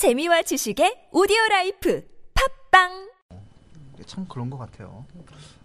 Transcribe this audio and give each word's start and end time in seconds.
재미와 0.00 0.40
지식의 0.40 1.08
오디오 1.12 1.36
life 1.50 2.02
팟빵 2.70 3.10
참 4.06 4.24
그런 4.26 4.48
것 4.48 4.56
같아요. 4.56 5.04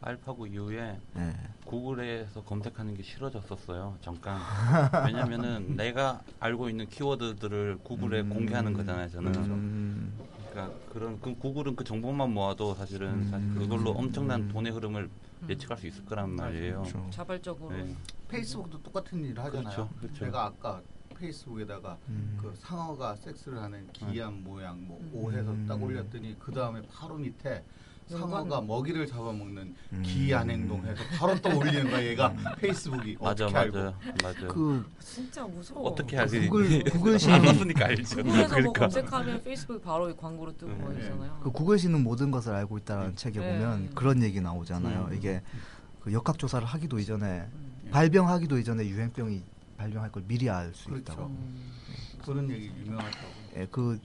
알파고 0.01 0.45
이후에 0.47 0.99
네. 1.13 1.33
구글에서 1.63 2.43
검색하는 2.43 2.95
게 2.95 3.01
싫어졌었어요. 3.01 3.95
잠깐. 4.01 4.37
왜냐면은 5.07 5.77
내가 5.77 6.21
알고 6.41 6.67
있는 6.67 6.89
키워드들을 6.89 7.77
구글에 7.85 8.23
음. 8.23 8.29
공개하는 8.29 8.73
거잖아요. 8.73 9.07
저는. 9.07 9.35
음, 9.35 10.19
그러니까 10.51 10.77
그런 10.91 11.17
그 11.21 11.33
구글은 11.33 11.77
그 11.77 11.85
정보만 11.85 12.33
모아도 12.33 12.75
사실은 12.75 13.13
음. 13.13 13.27
사실 13.31 13.55
그걸로 13.55 13.91
엄청난 13.91 14.49
돈의 14.49 14.73
흐름을 14.73 15.09
예측할 15.47 15.77
수 15.77 15.87
있을 15.87 16.03
거란 16.03 16.31
말이에요. 16.31 16.81
그렇죠. 16.81 17.07
자발적으로 17.09 17.73
네. 17.73 17.95
페이스북도 18.27 18.83
똑같은 18.83 19.23
일을 19.23 19.41
하잖아요. 19.45 19.63
그렇죠, 19.63 19.89
그렇죠. 19.97 20.25
제가 20.25 20.43
아까 20.47 20.81
페이스북에다가 21.15 21.97
음. 22.09 22.37
그 22.39 22.53
상어가 22.55 23.15
섹스를 23.15 23.59
하는 23.61 23.87
기이한 23.91 24.43
모양 24.43 24.85
뭐 24.87 24.99
음. 25.01 25.11
오해서 25.13 25.55
딱 25.67 25.81
올렸더니 25.81 26.37
그 26.39 26.51
다음에 26.51 26.81
바로 26.93 27.15
밑에 27.15 27.63
상어가. 28.07 28.61
먹이를 28.61 29.07
잡아먹는 29.07 29.75
음. 29.93 30.03
기이한 30.03 30.49
행동해서 30.49 31.01
바로 31.17 31.35
또 31.41 31.57
올리는 31.57 31.89
거야 31.89 32.03
얘가 32.03 32.31
페이스북이 32.59 33.17
맞아, 33.19 33.45
어떻게 33.45 33.57
알고 33.57 33.77
맞아요. 34.21 34.47
그 34.49 34.85
진짜 34.99 35.43
무서워. 35.43 35.89
어떻게 35.89 36.17
알지? 36.17 36.47
구글 36.47 36.83
구글 36.91 37.13
봤으니까 37.13 37.85
알죠. 37.85 38.17
구글에서 38.17 38.23
뭐 38.39 38.47
그러니까. 38.47 38.79
검색하면 38.79 39.43
페이스북 39.43 39.81
바로 39.83 40.15
광고로 40.15 40.55
뜨고 40.55 40.71
뭐 40.73 40.91
음. 40.91 40.97
이러잖아요. 40.97 41.39
그 41.41 41.51
구글 41.51 41.79
씨는 41.79 42.03
모든 42.03 42.29
것을 42.29 42.53
알고 42.53 42.77
있다는 42.77 43.15
책에 43.15 43.39
네. 43.39 43.57
보면 43.57 43.95
그런 43.95 44.21
얘기 44.21 44.39
나오잖아요. 44.39 45.07
음. 45.09 45.15
이게 45.15 45.41
그 46.01 46.13
역학 46.13 46.37
조사를 46.37 46.65
하기도 46.65 46.99
이전에 46.99 47.47
음. 47.51 47.89
발병하기도 47.91 48.59
이전에 48.59 48.87
유행병이 48.87 49.41
발병할 49.77 50.11
걸 50.11 50.23
미리 50.27 50.49
알 50.49 50.73
수 50.73 50.85
그렇죠. 50.89 51.01
있다고. 51.13 51.25
음. 51.27 51.71
그런 52.23 52.49
얘기 52.49 52.67
유명하다고. 52.67 53.27
예, 53.57 53.67
그 53.67 53.99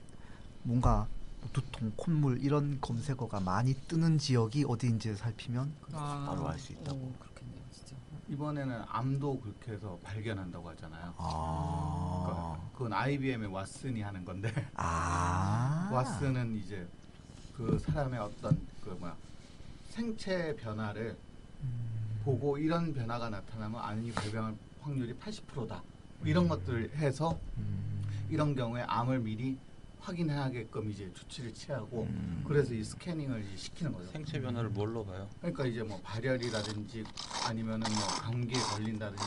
뭔가 0.63 1.07
두통, 1.53 1.91
콧물 1.95 2.39
이런 2.41 2.79
검색어가 2.79 3.39
많이 3.39 3.73
뜨는 3.73 4.17
지역이 4.19 4.65
어디인지 4.67 5.15
살피면 5.15 5.73
아, 5.93 6.25
바로 6.29 6.47
알 6.47 6.59
수 6.59 6.71
있다고. 6.73 6.97
오, 6.97 7.13
그렇겠네요, 7.19 7.63
진짜. 7.71 7.95
이번에는 8.29 8.83
암도 8.87 9.39
그렇게 9.41 9.71
해서 9.73 9.97
발견한다고 10.03 10.69
하잖아요. 10.69 11.13
아, 11.17 12.23
그러니까 12.25 12.69
그건 12.73 12.93
IBM의 12.93 13.49
왓슨이 13.49 14.01
하는 14.01 14.23
건데 14.23 14.53
아, 14.75 15.89
왓슨은 15.91 16.55
이제 16.63 16.87
그 17.55 17.79
사람의 17.79 18.19
어떤 18.19 18.59
그 18.83 18.89
뭐야 18.99 19.15
생체 19.89 20.55
변화를 20.57 21.17
음. 21.63 22.21
보고 22.23 22.57
이런 22.57 22.93
변화가 22.93 23.29
나타나면 23.29 23.81
암이 23.81 24.11
발병할 24.11 24.55
확률이 24.81 25.13
80%다. 25.13 25.83
이런 26.23 26.47
것들을 26.47 26.95
해서 26.95 27.39
음. 27.57 28.03
이런 28.29 28.55
경우에 28.55 28.81
암을 28.81 29.19
미리 29.19 29.57
확인하게끔 29.99 30.89
이제 30.89 31.11
조치를 31.13 31.53
취하고 31.53 32.03
음. 32.03 32.43
그래서 32.47 32.73
이 32.73 32.83
스캐닝을 32.83 33.43
이제 33.43 33.55
시키는 33.55 33.93
거죠. 33.93 34.09
생체 34.11 34.41
변화를 34.41 34.69
뭘로 34.69 35.05
봐요? 35.05 35.29
그러니까 35.39 35.65
이제 35.65 35.83
뭐 35.83 35.99
발열이라든지 36.01 37.03
아니면은 37.47 37.87
뭐 37.91 38.03
감기에 38.21 38.59
걸린다든지 38.59 39.23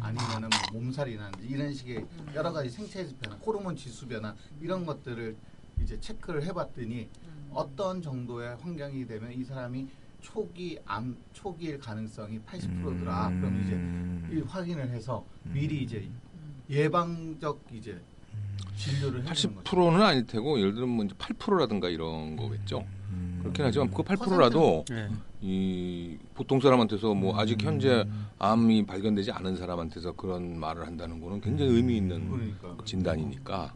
아니면은 0.00 0.48
뭐 0.72 0.80
몸살이 0.80 1.16
나든지 1.16 1.48
이런 1.48 1.72
식의 1.72 2.06
여러 2.34 2.52
가지 2.52 2.70
생체 2.70 3.08
변화, 3.20 3.36
호르몬 3.36 3.76
지수 3.76 4.06
변화 4.06 4.34
이런 4.60 4.86
것들을 4.86 5.36
이제 5.82 5.98
체크를 5.98 6.44
해봤더니 6.44 7.08
음. 7.26 7.50
어떤 7.52 8.00
정도의 8.00 8.56
환경이 8.56 9.06
되면 9.06 9.32
이 9.32 9.44
사람이 9.44 9.88
초기 10.24 10.78
암 10.86 11.14
초기일 11.34 11.78
가능성이 11.78 12.40
80%더라. 12.40 13.28
음. 13.28 13.40
그럼 13.40 14.26
이제 14.30 14.36
이 14.36 14.42
확인을 14.42 14.88
해서 14.88 15.24
미리 15.42 15.82
이제 15.82 15.98
음. 15.98 16.62
예방적 16.70 17.60
이제 17.72 18.00
진료를 18.74 19.28
해주는 19.28 19.56
거죠. 19.56 19.70
80%는 19.70 20.00
아닐 20.02 20.26
테고 20.26 20.58
예를 20.58 20.74
들면 20.74 20.88
뭐 20.88 21.04
이제 21.04 21.14
8%라든가 21.16 21.90
이런 21.90 22.36
거겠죠. 22.36 22.86
음. 23.10 23.38
그렇긴 23.42 23.66
하지만 23.66 23.90
그 23.90 24.02
8%라도 24.02 24.86
네. 24.88 25.10
이 25.42 26.16
보통 26.32 26.58
사람한테서 26.58 27.12
음. 27.12 27.20
뭐 27.20 27.38
아직 27.38 27.62
현재 27.62 28.06
암이 28.38 28.86
발견되지 28.86 29.30
않은 29.30 29.56
사람한테서 29.56 30.12
그런 30.12 30.58
말을 30.58 30.86
한다는 30.86 31.20
거는 31.20 31.42
굉장히 31.42 31.70
의미 31.70 31.98
있는 31.98 32.30
그러니까 32.30 32.82
진단이니까. 32.86 33.74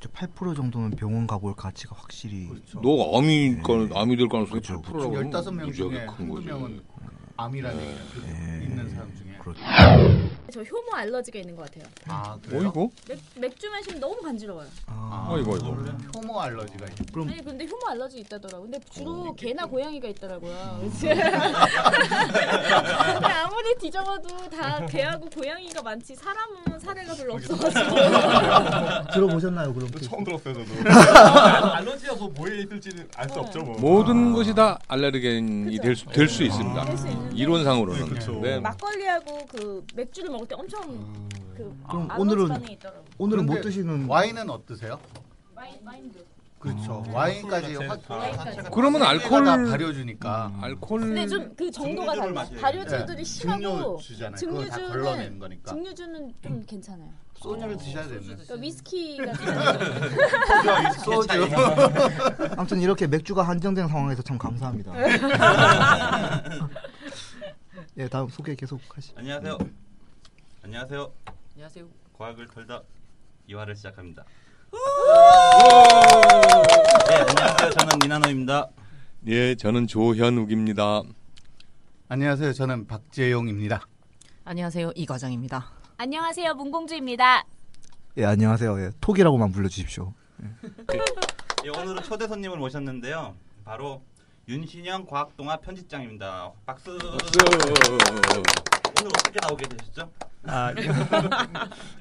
8% 0.00 0.56
정도면 0.56 0.90
병원 0.92 1.26
가볼 1.26 1.54
가치가 1.54 1.94
확실히 1.96 2.48
그렇죠. 2.48 2.80
너 2.80 3.18
암이 3.18 3.50
네. 3.56 3.62
건 3.62 3.90
암이 3.94 4.16
될 4.16 4.28
가능성이 4.28 4.60
그렇죠. 4.60 4.82
8%라고 4.82 5.16
하면 5.16 5.30
15명 5.30 5.66
무지하게 5.66 5.94
중에 5.94 6.06
큰 6.06 6.12
한두 6.14 6.34
거지. 6.34 6.46
명은 6.46 6.82
암이라는 7.36 7.78
네. 7.78 7.88
얘기가 7.88 8.04
그 8.12 8.20
네. 8.26 8.64
있는 8.64 8.90
사람 8.90 9.14
중에 9.16 9.31
그렇죠. 9.42 9.60
저 10.52 10.62
효모 10.62 10.94
알러지가 10.94 11.38
있는 11.38 11.56
것 11.56 11.64
같아요. 11.64 11.84
아 12.08 12.36
그래요? 12.44 12.60
어이구? 12.66 12.90
맥, 13.08 13.18
맥주 13.36 13.70
마시면 13.70 14.00
너무 14.00 14.20
간지러워요. 14.20 14.66
아, 14.86 15.26
어이구, 15.30 15.54
어이구. 15.54 15.68
원래 15.70 15.90
효모 16.14 16.40
알러지가 16.40 16.86
있 16.86 17.12
그럼 17.12 17.28
아니 17.30 17.42
근데 17.44 17.64
효모 17.64 17.80
알러지 17.88 18.18
있다더라고. 18.20 18.64
근데 18.64 18.78
주로 18.90 19.10
어, 19.28 19.34
개나 19.34 19.64
고양이가 19.66 20.08
있더라고요. 20.08 20.52
음. 20.82 20.90
그치? 20.92 21.10
아무리 23.24 23.74
뒤져봐도 23.80 24.28
다 24.50 24.84
개하고 24.86 25.28
고양이가 25.30 25.82
많지 25.82 26.14
사람은 26.14 26.78
사례가 26.78 27.14
별로 27.14 27.34
없어가지고. 27.34 27.96
들어보셨나요? 29.14 29.72
그럼 29.74 29.90
처음 30.02 30.24
들었어요 30.24 30.54
저도 30.54 31.72
알러지가 31.74 32.14
뭐 32.16 32.28
뭐에 32.36 32.58
있을지는 32.60 33.08
알 33.16 33.28
수 33.32 33.38
없죠 33.40 33.60
뭐 33.60 33.78
모든 33.80 34.32
것이 34.32 34.54
다 34.54 34.78
알레르겐이 34.88 35.64
그죠. 35.78 35.82
될수될수 35.82 36.42
있습니다. 36.42 36.84
될수 36.84 37.08
있는데 37.08 37.36
이론상으로는. 37.36 38.14
네. 38.14 38.18
근데 38.26 38.60
막걸리하고 38.60 39.31
그 39.50 39.84
맥주를 39.94 40.30
먹을 40.30 40.46
때 40.46 40.54
엄청 40.56 40.80
그 41.56 41.74
그럼 41.88 42.08
오늘은- 42.08 42.48
반응이 42.48 42.72
있더라고. 42.72 43.04
오늘은 43.18 43.46
못 43.46 43.52
그런데 43.54 43.68
드시는 43.68 44.06
와인은 44.08 44.50
어떠세요? 44.50 44.98
마인 45.54 45.74
마인드. 45.84 46.24
그렇죠. 46.58 47.02
음. 47.08 47.12
와인까지 47.14 47.74
술확 47.74 48.08
와인까지. 48.10 48.60
그러면 48.72 49.02
알코올 49.02 49.44
다 49.44 49.56
발효주니까 49.56 50.52
알코올 50.60 51.00
근데 51.00 51.26
좀그 51.26 51.70
정도가 51.72 52.12
증류주를 52.14 52.34
달라. 52.34 52.40
마셔야 52.42 52.60
발효제들이 52.60 53.16
네, 53.16 53.24
심하고 53.24 53.98
증류주잖아요. 54.00 54.36
그거 54.40 54.64
다 54.66 54.76
걸러내는 54.88 55.38
거니까. 55.40 55.72
증류주는 55.72 56.34
좀 56.42 56.64
괜찮아요. 56.64 57.10
소주를 57.40 57.76
드셔야 57.76 58.04
되는. 58.06 58.22
그러니까 58.22 58.54
위스키가 58.54 59.32
소주. 61.04 61.28
아무튼 62.56 62.80
이렇게 62.80 63.08
맥주가 63.08 63.42
한정된 63.42 63.88
상황에서 63.88 64.22
참 64.22 64.38
감사합니다. 64.38 64.92
예, 67.98 68.08
다음 68.08 68.28
소개 68.28 68.54
계속 68.54 68.80
하시. 68.96 69.12
안녕하세요. 69.16 69.58
안녕하세요. 70.64 71.12
안녕하세요. 71.52 71.86
과학을 72.14 72.48
털다 72.48 72.82
2화를 73.50 73.76
시작합니다. 73.76 74.24
네, 77.08 77.14
안녕하세요. 77.16 77.70
저는 77.70 77.98
니나노입니다. 78.02 78.70
예, 79.26 79.54
저는 79.56 79.86
조현욱입니다. 79.86 81.02
안녕하세요. 82.08 82.52
저는 82.54 82.86
박재용입니다. 82.86 83.86
안녕하세요. 84.44 84.92
이 84.94 85.04
과장입니다. 85.06 85.70
안녕하세요 85.98 86.54
문공주입니다. 86.54 87.44
예, 88.16 88.24
안녕하세요. 88.24 88.80
예, 88.80 88.90
톡이라고만 89.00 89.52
불러 89.52 89.68
주십시오. 89.68 90.14
예, 91.64 91.68
오늘은 91.68 92.02
초대 92.04 92.26
손님을 92.26 92.56
모셨는데요. 92.56 93.36
바로 93.64 94.02
윤신영 94.48 95.06
과학동아 95.06 95.56
편집장입니다. 95.58 96.50
박수. 96.66 96.90
오늘 96.90 99.08
어떻게 99.08 99.38
나오게 99.40 99.68
되셨죠? 99.68 100.10
아, 100.44 100.72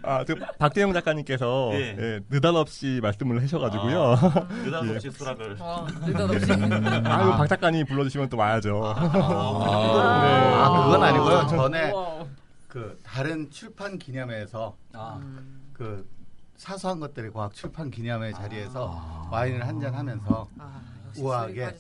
아, 0.02 0.24
그 0.26 0.34
박재용 0.58 0.94
작가님께서 0.94 1.70
예. 1.74 1.96
예, 2.00 2.20
느닷없이 2.30 3.00
말씀을 3.04 3.40
하셔가지고요. 3.44 4.02
아, 4.04 4.16
느닷없이 4.66 5.12
수락을. 5.12 5.56
아, 5.60 5.86
느닷없이. 6.06 6.52
아, 6.52 7.22
이거 7.22 7.38
박 7.38 7.48
작가님 7.48 7.86
불러주시면 7.86 8.30
또 8.30 8.38
와야죠. 8.38 8.82
아, 8.84 8.96
아, 10.66 10.86
그건 10.86 11.04
아니고요. 11.04 11.46
전에 11.48 11.92
와우. 11.92 12.28
그 12.68 13.00
다른 13.04 13.52
출판 13.52 14.00
기념회에서 14.00 14.76
아, 14.94 15.20
음. 15.22 15.70
그 15.74 16.10
사소한 16.56 17.00
것들의 17.00 17.32
과학 17.34 17.54
출판 17.54 17.92
기념회 17.92 18.32
자리에서 18.34 19.28
와인을 19.32 19.68
한 19.68 19.80
잔 19.80 19.94
하면서 19.94 20.48
아, 20.58 20.82
우아하게. 21.18 21.74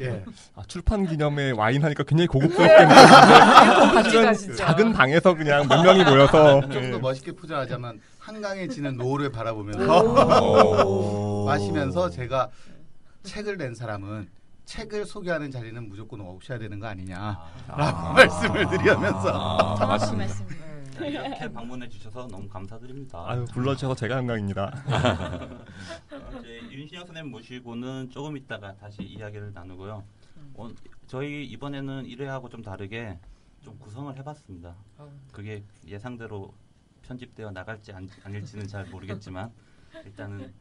예. 0.00 0.24
아, 0.54 0.62
출판 0.66 1.06
기념회 1.06 1.52
와인 1.52 1.82
하니까 1.82 2.02
굉장히 2.04 2.28
사실은 3.94 4.34
진짜. 4.34 4.66
작은 4.66 4.92
방에서 4.92 5.34
그냥 5.34 5.66
몇 5.68 5.82
명이 5.82 6.04
모여서 6.04 6.60
좀 6.68 6.84
예. 6.84 6.90
더 6.90 6.98
멋있게 6.98 7.32
포장하자면 7.32 8.00
한강에 8.18 8.68
지는 8.68 8.96
노을을 8.96 9.30
바라보면서 9.32 10.84
오. 10.86 11.44
마시면서 11.46 12.10
제가 12.10 12.48
책을 13.22 13.56
낸 13.56 13.74
사람은 13.74 14.28
책을 14.64 15.06
소개하는 15.06 15.50
자리는 15.50 15.88
무조건 15.88 16.20
오셔야 16.20 16.58
되는 16.58 16.78
거 16.78 16.86
아니냐라고 16.88 18.12
말씀을 18.14 18.68
드리면서 18.68 19.76
아, 19.78 19.86
맞습니다. 19.86 20.34
자, 20.98 21.06
이렇게 21.06 21.48
방문해 21.52 21.88
주셔서 21.88 22.26
너무 22.28 22.48
감사드립니다. 22.48 23.24
아유 23.26 23.44
불러주셔서 23.52 23.94
제가 23.94 24.16
영광입니다. 24.18 24.64
어, 26.10 26.38
이제 26.40 26.60
윤신영 26.70 27.06
선생님 27.06 27.30
모시고는 27.30 28.10
조금 28.10 28.36
있다가 28.36 28.74
다시 28.76 29.02
이야기를 29.02 29.52
나누고요. 29.52 30.04
어, 30.54 30.70
저희 31.06 31.44
이번에는 31.46 32.04
1회하고 32.04 32.50
좀 32.50 32.62
다르게 32.62 33.18
좀 33.62 33.78
구성을 33.78 34.16
해봤습니다. 34.18 34.74
아우. 34.98 35.08
그게 35.32 35.62
예상대로 35.86 36.52
편집되어 37.02 37.50
나갈지 37.50 37.92
안, 37.92 38.08
아닐지는 38.24 38.66
잘 38.66 38.84
모르겠지만 38.86 39.50
일단은 40.04 40.52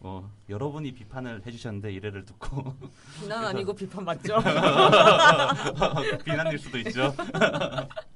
어, 0.00 0.30
여러분이 0.50 0.92
비판을 0.92 1.42
해주셨는데 1.46 1.92
이래를 1.92 2.24
듣고 2.26 2.74
비난 3.20 3.44
아니고 3.46 3.74
비판 3.74 4.04
맞죠? 4.04 4.36
비난일 6.24 6.58
수도 6.58 6.78
있죠. 6.78 7.14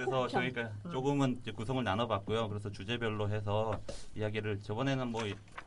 그래서 0.00 0.28
저희가 0.28 0.70
조금은 0.90 1.38
이제 1.42 1.52
구성을 1.52 1.84
나눠봤고요. 1.84 2.48
그래서 2.48 2.70
주제별로 2.72 3.28
해서 3.28 3.78
이야기를 4.16 4.60
저번에는 4.62 5.08
뭐 5.08 5.22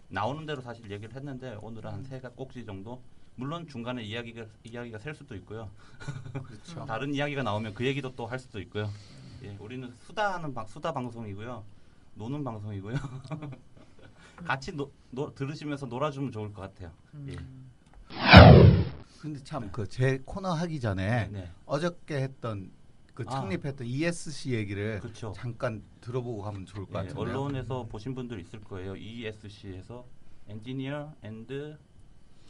나오는 0.09 0.44
대로 0.45 0.59
사실 0.62 0.89
얘기를 0.89 1.15
했는데 1.15 1.56
오늘은 1.62 1.91
한 1.91 2.03
세 2.03 2.19
꼭지 2.19 2.65
정도. 2.65 3.01
물론 3.35 3.68
중간에 3.68 4.03
이야기가 4.03 4.45
이야기가 4.63 4.97
셀 5.00 5.13
수도 5.15 5.35
있고요. 5.35 5.69
그렇죠. 6.31 6.85
다른 6.85 7.13
이야기가 7.13 7.41
나오면 7.44 7.74
그 7.75 7.85
얘기도 7.85 8.15
또 8.15 8.25
할 8.25 8.38
수도 8.39 8.59
있고요. 8.62 8.89
예, 9.44 9.56
우리는 9.59 9.91
수다하는 10.06 10.53
방 10.53 10.65
수다 10.68 10.91
방송이고요. 10.94 11.63
노는 12.15 12.44
방송이고요. 12.44 12.95
같이 14.45 14.71
노, 14.75 14.91
노, 15.12 15.33
들으시면서 15.33 15.85
놀아주면 15.88 16.31
좋을 16.31 16.53
것 16.53 16.62
같아요. 16.62 16.91
예. 17.27 17.35
근데 19.21 19.44
참 19.44 19.71
그 19.71 19.88
제 19.88 20.19
코너 20.25 20.51
하기 20.53 20.80
전에 20.80 21.27
네. 21.30 21.50
어저께 21.65 22.21
했던 22.21 22.69
그 23.13 23.24
아. 23.27 23.31
창립했던 23.31 23.86
ESC 23.86 24.54
얘기를 24.54 25.00
그렇죠. 25.00 25.33
잠깐 25.36 25.83
들어보고 26.01 26.42
가면 26.42 26.65
좋을 26.65 26.86
것 26.86 26.92
예, 27.04 27.07
같은데요. 27.07 27.21
언론에서 27.21 27.83
보신 27.86 28.15
분들 28.15 28.39
있을 28.39 28.60
거예요. 28.62 28.95
ESC에서 28.95 30.06
engineer 30.48 31.13
and 31.24 31.78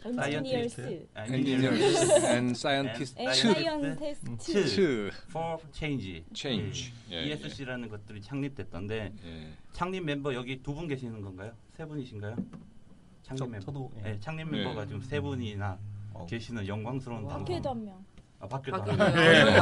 engineers 0.05 1.07
Engineers 1.17 2.01
and 2.25 2.51
Scientists 2.51 3.15
에, 3.17 3.25
scien- 3.25 3.53
scientist 3.53 5.11
for 5.29 5.57
Change. 5.71 6.23
change. 6.33 6.93
예, 7.11 7.23
ESC라는 7.31 7.87
것들이 7.89 8.21
창립됐던데 8.21 9.13
예. 9.25 9.53
창립 9.73 10.03
멤버 10.03 10.33
여기 10.33 10.61
두 10.61 10.73
분 10.73 10.87
계시는 10.87 11.21
건가요? 11.21 11.53
세 11.73 11.85
분이신가요? 11.85 12.35
창립 13.23 13.37
저- 13.39 13.45
멤버. 13.45 13.65
저도, 13.65 13.91
예. 13.97 14.01
네, 14.01 14.19
창립 14.19 14.49
멤버가 14.49 14.81
네. 14.81 14.87
지금 14.87 15.01
세 15.01 15.19
분이나 15.21 15.77
어. 16.13 16.25
계시는 16.25 16.67
영광스러운 16.67 17.25
방송. 17.27 17.55
한 17.55 17.83
명. 17.85 18.05
아, 18.43 18.47
밖에도 18.47 18.77
밖에 18.83 18.91
한 18.91 19.13
명. 19.13 19.53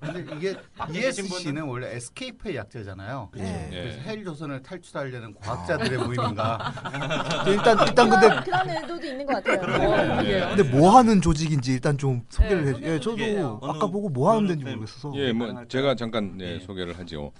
근데 0.00 0.36
이게 0.36 0.54
계신 0.92 1.24
ESC는 1.26 1.62
원래 1.64 1.96
에스케이프의 1.96 2.54
약자잖아요. 2.56 3.30
예. 3.38 3.68
그래서 3.70 4.00
헬 4.02 4.24
조선을 4.24 4.62
탈출하려는 4.62 5.34
과학자들의 5.34 5.98
모임인가. 5.98 6.72
일단 7.48 7.76
일단 7.88 8.08
근데 8.10 8.28
그런, 8.28 8.44
그런 8.44 8.70
의도도 8.70 9.06
있는 9.06 9.26
것 9.26 9.42
같아요. 9.42 10.54
근데 10.54 10.62
뭐 10.70 10.96
하는 10.96 11.20
조직인지 11.20 11.72
일단 11.72 11.98
좀 11.98 12.22
소개를 12.28 12.80
네, 12.80 12.86
해. 12.88 12.94
예, 12.94 13.00
저도 13.00 13.24
어느- 13.60 13.72
아까 13.72 13.86
보고 13.88 14.08
뭐 14.08 14.30
하는 14.30 14.46
데인지 14.46 14.64
쌤- 14.64 14.74
모르겠어서. 14.74 15.12
예, 15.16 15.32
뭐? 15.32 15.64
제가 15.66 15.96
잠깐 15.96 16.36
네, 16.38 16.54
예. 16.54 16.60
소개를 16.60 16.96
하죠. 17.00 17.32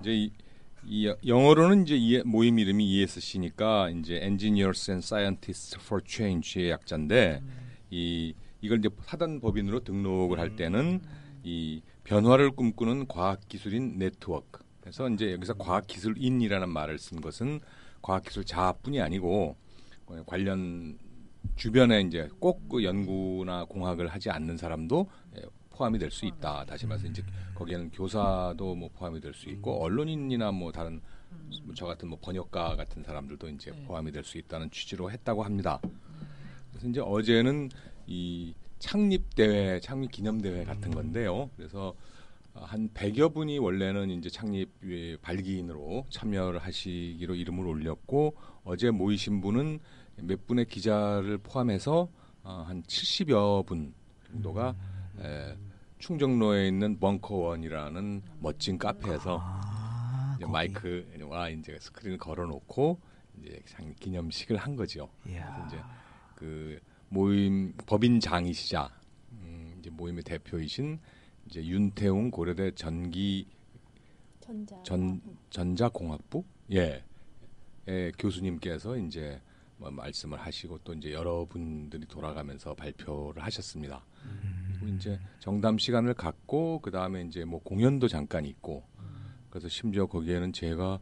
이제 0.00 0.12
이, 0.12 0.30
이 0.86 1.08
여- 1.08 1.16
영어로는 1.26 1.82
이제 1.84 1.96
이 1.96 2.22
모임 2.24 2.60
이름이 2.60 2.84
ESC니까 2.84 3.90
이제 3.90 4.20
Engineers 4.22 4.88
and 4.90 5.04
Scientists 5.04 5.76
for 5.84 6.00
Change의 6.06 6.70
약자인데 6.70 7.40
이 7.92 8.34
이걸 8.62 8.78
이제 8.78 8.88
사단 9.04 9.40
법인으로 9.40 9.80
등록을 9.84 10.38
할 10.40 10.56
때는 10.56 11.00
이 11.44 11.82
변화를 12.04 12.50
꿈꾸는 12.52 13.06
과학 13.06 13.46
기술인 13.48 13.98
네트워크. 13.98 14.62
그래서 14.80 15.08
이제 15.10 15.32
여기서 15.32 15.54
과학 15.54 15.86
기술인이라는 15.86 16.68
말을 16.68 16.98
쓴 16.98 17.20
것은 17.20 17.60
과학 18.00 18.24
기술 18.24 18.44
자뿐이 18.44 19.00
아니고 19.00 19.56
어, 20.06 20.22
관련 20.26 20.98
주변에 21.56 22.00
이제 22.00 22.28
꼭 22.40 22.68
그 22.68 22.82
연구나 22.82 23.64
공학을 23.66 24.08
하지 24.08 24.30
않는 24.30 24.56
사람도 24.56 25.06
예, 25.36 25.42
포함이 25.70 25.98
될 25.98 26.10
수 26.10 26.24
있다. 26.24 26.64
다시 26.64 26.86
말해서 26.86 27.08
이제 27.08 27.22
거기에는 27.54 27.90
교사도 27.90 28.74
뭐 28.74 28.88
포함이 28.94 29.20
될 29.20 29.34
수 29.34 29.50
있고 29.50 29.82
언론인이나 29.84 30.50
뭐 30.52 30.72
다른 30.72 31.02
뭐저 31.64 31.84
같은 31.86 32.08
뭐 32.08 32.18
번역가 32.22 32.76
같은 32.76 33.02
사람들도 33.02 33.48
이제 33.50 33.72
포함이 33.86 34.12
될 34.12 34.24
수 34.24 34.38
있다는 34.38 34.70
취지로 34.70 35.10
했다고 35.10 35.42
합니다. 35.42 35.80
그래서 36.72 36.88
이제 36.88 37.00
어제는 37.00 37.68
이 38.06 38.54
창립 38.78 39.34
대회, 39.34 39.78
창립 39.80 40.10
기념 40.10 40.40
대회 40.40 40.64
같은 40.64 40.90
건데요. 40.90 41.50
그래서 41.56 41.94
한 42.54 42.88
100여 42.90 43.32
분이 43.32 43.58
원래는 43.58 44.10
이제 44.10 44.28
창립 44.28 44.70
예, 44.84 45.16
발기인으로 45.18 46.06
참여를 46.10 46.58
하시기로 46.58 47.34
이름을 47.34 47.66
올렸고 47.66 48.36
어제 48.64 48.90
모이신 48.90 49.40
분은 49.40 49.78
몇 50.16 50.46
분의 50.46 50.66
기자를 50.66 51.38
포함해서 51.38 52.08
어, 52.42 52.64
한 52.66 52.82
70여 52.82 53.64
분 53.64 53.94
정도가 54.30 54.74
에, 55.20 55.56
충정로에 55.98 56.66
있는 56.68 56.98
벙커원이라는 56.98 58.22
멋진 58.40 58.76
카페에서 58.76 59.38
아, 59.40 60.34
이제. 60.36 60.46
마이크와 60.46 61.50
이제 61.50 61.78
스크린을 61.80 62.18
걸어놓고 62.18 62.98
이제 63.40 63.62
기념식을 64.00 64.56
한 64.56 64.74
거죠. 64.76 65.08
이야. 65.28 65.64
이제 65.68 65.78
그 66.42 66.80
모임 67.08 67.72
법인장이시자 67.86 68.90
음, 69.30 69.76
이제 69.78 69.90
모임의 69.90 70.24
대표이신 70.24 70.98
이제 71.46 71.64
윤태웅 71.64 72.32
고려대 72.32 72.72
전기 72.72 73.46
전자. 74.40 74.82
전 74.82 75.20
전자공학부 75.50 76.42
예, 76.72 77.04
예 77.86 78.12
교수님께서 78.18 78.96
이제 78.96 79.40
뭐 79.76 79.92
말씀을 79.92 80.36
하시고 80.40 80.80
또 80.82 80.94
이제 80.94 81.12
여러분들이 81.12 82.06
돌아가면서 82.06 82.74
발표를 82.74 83.44
하셨습니다. 83.44 84.04
그리고 84.80 84.96
이제 84.96 85.20
정담 85.38 85.78
시간을 85.78 86.14
갖고 86.14 86.80
그 86.80 86.90
다음에 86.90 87.22
이제 87.22 87.44
뭐 87.44 87.60
공연도 87.62 88.08
잠깐 88.08 88.44
있고 88.46 88.82
그래서 89.48 89.68
심지어 89.68 90.06
거기에는 90.06 90.52
제가 90.52 90.98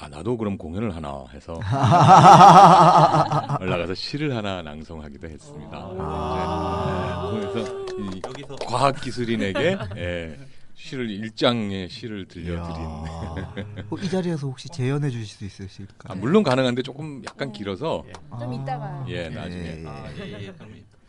아 0.00 0.08
나도 0.08 0.38
그럼 0.38 0.56
공연을 0.56 0.96
하나 0.96 1.26
해서 1.34 1.60
올라가서 3.60 3.94
시를 3.94 4.34
하나 4.34 4.62
낭송하기도 4.62 5.28
했습니다. 5.28 5.76
아. 5.98 7.30
네. 7.34 7.40
그래서 7.52 7.84
이 7.98 8.22
여기서 8.26 8.56
과학기술인에게 8.66 9.76
예, 9.98 10.38
시를 10.74 11.10
일장의 11.10 11.90
시를 11.90 12.26
들려드린. 12.26 12.80
어, 13.90 13.96
이 14.02 14.08
자리에서 14.08 14.46
혹시 14.46 14.70
재연해 14.70 15.10
주실 15.10 15.26
수 15.26 15.44
있으실까요? 15.44 15.96
아, 16.08 16.14
물론 16.14 16.42
가능한데 16.44 16.80
조금 16.80 17.22
약간 17.26 17.52
길어서 17.52 18.02
좀 18.38 18.54
이따가. 18.54 19.04
예 19.06 19.28
나중에 19.28 19.66
예, 19.66 19.82
예. 19.82 19.86
아, 19.86 20.04
예, 20.16 20.46
예. 20.46 20.54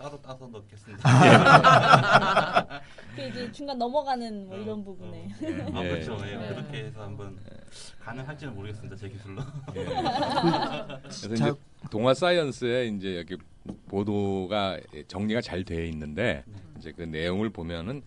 따로 0.01 0.19
따서 0.21 0.47
넣겠습니다. 0.47 1.07
그 3.15 3.21
이제 3.21 3.51
중간 3.51 3.77
넘어가는 3.77 4.47
뭐 4.47 4.57
이런 4.57 4.83
부분에. 4.83 5.29
예. 5.43 5.45
아, 5.73 5.83
예. 5.83 5.89
그렇죠. 5.89 6.17
예. 6.25 6.37
네. 6.37 6.47
그렇게 6.49 6.77
해서 6.85 7.03
한번 7.03 7.37
가능할지는 7.99 8.55
모르겠습니다. 8.55 8.95
제 8.95 9.09
기술로. 9.09 9.41
예. 9.75 9.85
그래서 11.05 11.33
이제 11.33 11.53
동아 11.91 12.15
사이언스에 12.15 12.87
이제 12.87 13.17
여기 13.17 13.37
보도가 13.89 14.79
정리가 15.07 15.41
잘 15.41 15.63
돼 15.63 15.87
있는데 15.89 16.43
이제 16.79 16.91
그 16.91 17.03
내용을 17.03 17.51
보면은 17.51 18.01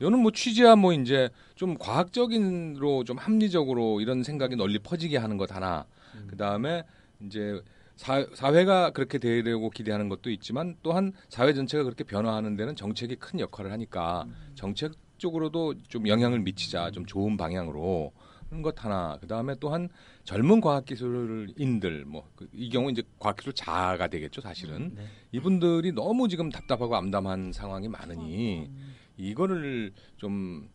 이거는 0.00 0.18
뭐 0.18 0.30
취지야 0.30 0.76
뭐 0.76 0.92
이제 0.92 1.30
좀 1.54 1.78
과학적인로 1.78 3.04
좀 3.04 3.16
합리적으로 3.16 4.02
이런 4.02 4.22
생각이 4.22 4.54
널리 4.56 4.78
퍼지게 4.78 5.16
하는 5.16 5.38
것 5.38 5.50
하나 5.54 5.86
그 6.28 6.36
다음에 6.36 6.84
이제 7.24 7.62
사, 7.98 8.24
사회가 8.32 8.90
그렇게 8.90 9.18
되려고 9.18 9.70
기대하는 9.70 10.08
것도 10.08 10.30
있지만 10.30 10.76
또한 10.84 11.12
사회 11.28 11.52
전체가 11.52 11.82
그렇게 11.82 12.04
변화하는 12.04 12.56
데는 12.56 12.76
정책이 12.76 13.16
큰 13.16 13.40
역할을 13.40 13.72
하니까 13.72 14.24
정책적으로도 14.54 15.74
좀 15.88 16.06
영향을 16.06 16.38
미치자 16.38 16.92
좀 16.92 17.04
좋은 17.06 17.36
방향으로 17.36 18.12
그런 18.48 18.62
것 18.62 18.82
하나. 18.84 19.18
그 19.20 19.26
다음에 19.26 19.56
또한 19.60 19.88
젊은 20.24 20.60
과학기술인들 20.60 22.04
뭐 22.06 22.24
이 22.54 22.70
경우 22.70 22.88
이제 22.90 23.02
과학기술 23.18 23.52
자가 23.52 24.06
되겠죠 24.06 24.40
사실은. 24.40 24.92
네. 24.94 25.04
이분들이 25.32 25.92
너무 25.92 26.28
지금 26.28 26.50
답답하고 26.50 26.94
암담한 26.94 27.52
상황이 27.52 27.88
많으니 27.88 28.70
이거를 29.16 29.92
좀 30.16 30.68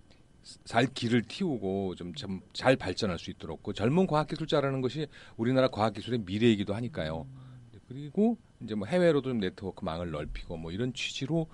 잘 0.66 0.86
길을 0.88 1.24
튀우고 1.24 1.96
좀 1.96 2.14
잘 2.54 2.76
발전할 2.76 3.18
수 3.20 3.32
있도록 3.32 3.64
그 3.64 3.74
젊은 3.74 4.08
과학기술자라는 4.08 4.82
것이 4.82 5.08
우리나라 5.38 5.68
과학기술의 5.70 6.20
미래이기도 6.26 6.74
하니까요. 6.76 7.26
그리고 7.88 8.38
이제 8.62 8.76
뭐 8.76 8.88
해외로도 8.88 9.30
좀 9.30 9.40
네트워크 9.40 9.84
망을 9.84 10.12
넓히고 10.12 10.58
뭐 10.58 10.72
이런 10.72 10.94
취지로 10.94 11.48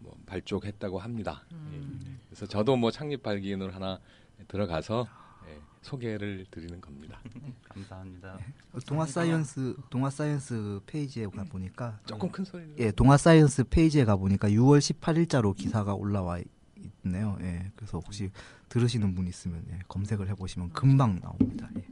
뭐 0.00 0.16
발족했다고 0.26 0.98
합니다. 0.98 1.44
예. 1.72 1.80
그래서 2.28 2.46
저도 2.46 2.76
뭐 2.76 2.90
창립 2.90 3.22
발기인으로 3.22 3.72
하나 3.72 4.00
들어가서 4.48 5.06
예, 5.48 5.58
소개를 5.82 6.46
드리는 6.50 6.80
겁니다. 6.80 7.20
감사합니다. 7.68 8.38
동아 8.86 9.06
사이언스 9.06 9.76
동아 9.90 10.10
사이언스 10.10 10.80
페이지에 10.86 11.26
가 11.26 11.44
보니까 11.44 12.00
조금 12.06 12.30
큰 12.30 12.44
소리. 12.44 12.64
예, 12.78 12.90
동아 12.90 13.16
사이언스 13.16 13.64
페이지에 13.64 14.04
가 14.04 14.16
보니까 14.16 14.48
6월 14.48 14.78
18일자로 14.80 15.54
기사가 15.54 15.94
올라와 15.94 16.38
있네요. 17.04 17.36
예. 17.40 17.70
그래서 17.76 17.98
혹시 17.98 18.30
들으시는 18.68 19.14
분 19.14 19.26
있으면 19.26 19.64
예, 19.70 19.78
검색을 19.88 20.28
해 20.28 20.34
보시면 20.34 20.70
금방 20.72 21.20
나옵니다. 21.20 21.68
예. 21.76 21.82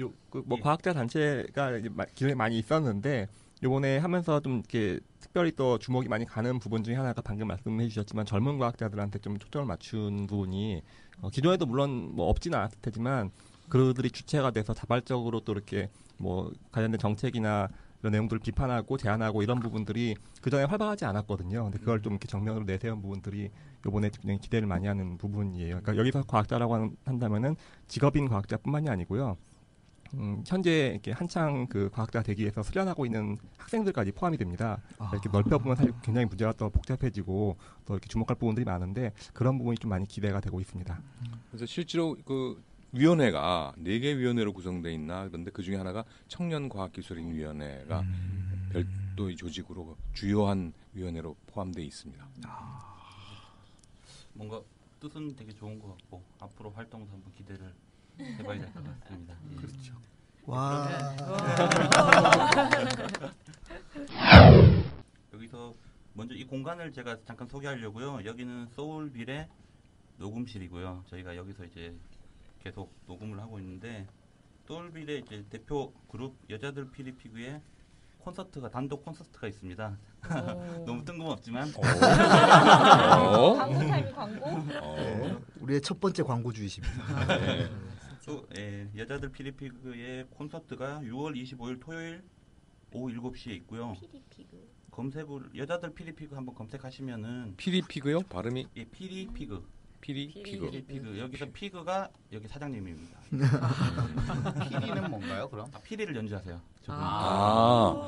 요 0.00 0.12
그 0.30 0.42
뭐 0.44 0.58
과학자 0.60 0.92
단체가 0.92 1.76
이제 1.78 1.88
마- 1.88 2.04
기존에 2.04 2.34
많이 2.34 2.58
있었는데 2.58 3.28
요번에 3.62 3.96
하면서 3.96 4.40
좀 4.40 4.56
이렇게 4.58 5.00
특별히 5.20 5.52
또 5.56 5.78
주목이 5.78 6.08
많이 6.08 6.26
가는 6.26 6.58
부분 6.58 6.84
중에 6.84 6.96
하나가 6.96 7.22
방금 7.22 7.46
말씀해 7.48 7.88
주셨지만 7.88 8.26
젊은 8.26 8.58
과학자들한테 8.58 9.20
좀 9.20 9.38
초점을 9.38 9.66
맞춘 9.66 10.26
부분이 10.26 10.82
어, 11.22 11.30
기존에도 11.30 11.64
물론 11.64 12.14
뭐 12.14 12.28
없지는 12.28 12.58
않았을 12.58 12.78
테지만 12.82 13.30
그들이 13.70 14.10
주체가 14.10 14.50
돼서 14.50 14.74
자발적으로 14.74 15.40
또 15.40 15.52
이렇게 15.52 15.88
뭐 16.18 16.52
관련된 16.70 16.98
정책이나 16.98 17.68
이런 18.00 18.12
내용들을 18.12 18.40
비판하고 18.40 18.98
제안하고 18.98 19.42
이런 19.42 19.60
부분들이 19.60 20.14
그 20.42 20.50
전에 20.50 20.64
활발하지 20.64 21.06
않았거든요. 21.06 21.64
근데 21.64 21.78
그걸 21.78 22.02
좀 22.02 22.12
이렇게 22.12 22.28
정면으로 22.28 22.66
내세운 22.66 23.00
부분들이 23.00 23.50
이번에 23.86 24.10
굉장히 24.10 24.38
기대를 24.40 24.66
많이 24.66 24.86
하는 24.86 25.16
부분이에요. 25.18 25.80
그러니까 25.80 25.96
여기서 25.96 26.22
과학자라고 26.24 26.74
한- 26.74 26.96
한다면은 27.04 27.56
직업인 27.88 28.28
과학자뿐만이 28.28 28.88
아니고요. 28.88 29.36
음, 30.14 30.44
현재 30.46 30.90
이렇게 30.92 31.10
한창 31.10 31.66
그 31.66 31.90
과학자 31.92 32.22
대기에서 32.22 32.62
수련하고 32.62 33.04
있는 33.04 33.36
학생들까지 33.58 34.12
포함이 34.12 34.36
됩니다. 34.36 34.80
아. 34.98 35.10
이렇게 35.12 35.28
넓혀 35.28 35.58
보면 35.58 35.74
사실 35.76 35.92
굉장히 36.02 36.26
문제가 36.26 36.52
더 36.52 36.68
복잡해지고 36.68 37.56
더 37.84 37.94
이렇게 37.94 38.06
주목할 38.08 38.36
부분들이 38.36 38.64
많은데 38.64 39.12
그런 39.32 39.58
부분이 39.58 39.76
좀 39.78 39.88
많이 39.90 40.06
기대가 40.06 40.40
되고 40.40 40.60
있습니다. 40.60 41.00
그래서 41.50 41.66
실제로 41.66 42.16
그 42.24 42.62
위원회가 42.92 43.72
네 43.76 43.98
개 43.98 44.16
위원회로 44.16 44.52
구성돼 44.52 44.92
있나 44.94 45.26
그런데 45.26 45.50
그 45.50 45.62
중에 45.64 45.74
하나가 45.76 46.04
청년과학기술인위원회가 46.28 48.00
음. 48.00 48.68
별도의 48.72 49.34
조직으로 49.34 49.96
주요한 50.12 50.72
위원회로 50.92 51.34
포함돼 51.48 51.82
있습니다. 51.82 52.24
뭔가 54.34 54.60
뜻은 55.00 55.36
되게 55.36 55.52
좋은 55.54 55.78
것 55.78 55.88
같고 55.96 56.22
앞으로 56.40 56.70
활동도 56.70 57.10
한번 57.12 57.32
기대를 57.34 57.72
해봐야 58.20 58.58
될 58.60 58.72
것 58.72 59.00
같습니다. 59.00 59.36
예. 59.50 59.56
그렇죠. 59.56 59.94
와. 60.46 60.88
여기서 65.32 65.74
먼저 66.12 66.34
이 66.34 66.44
공간을 66.44 66.92
제가 66.92 67.18
잠깐 67.24 67.48
소개하려고요. 67.48 68.24
여기는 68.24 68.68
소울빌의 68.68 69.48
녹음실이고요. 70.18 71.04
저희가 71.08 71.36
여기서 71.36 71.64
이제 71.64 71.94
계속 72.62 72.92
녹음을 73.06 73.40
하고 73.40 73.58
있는데 73.58 74.06
소울빌의 74.66 75.22
이제 75.26 75.44
대표 75.50 75.92
그룹 76.08 76.36
여자들 76.48 76.90
피리피그의 76.90 77.60
콘서트가 78.24 78.70
단독 78.70 79.04
콘서트가 79.04 79.46
있습니다. 79.48 79.98
너무 80.86 81.04
뜬금없지만 81.04 81.70
어? 81.76 81.80
광고 83.54 83.78
타임 83.86 84.12
광고. 84.14 84.46
어. 84.46 85.42
우리의 85.60 85.80
첫 85.82 86.00
번째 86.00 86.22
광고주이십니다. 86.22 87.26
네. 87.38 87.68
또 88.26 88.46
예, 88.56 88.88
여자들 88.96 89.30
피리피그의 89.30 90.24
콘서트가 90.30 91.00
6월 91.00 91.36
25일 91.36 91.80
토요일 91.80 92.22
오후 92.92 93.10
7시에 93.12 93.50
있고요. 93.56 93.92
피리피그. 94.00 94.72
검색을 94.90 95.50
여자들 95.56 95.92
피리피그 95.92 96.34
한번 96.34 96.54
검색하시면은 96.54 97.54
피리피그요? 97.58 98.20
발음이 98.20 98.68
예, 98.76 98.84
피리피그 98.84 99.68
피리 100.04 100.28
피그. 100.42 100.70
피리피그 100.70 101.18
여기서 101.18 101.46
피그가 101.50 102.10
여기 102.34 102.46
사장님입니다. 102.46 103.18
피리는 104.68 105.10
뭔가요, 105.10 105.48
그럼? 105.48 105.66
아, 105.72 105.78
피리를 105.82 106.14
연주하세요. 106.14 106.60
저분. 106.82 107.00
아. 107.02 108.06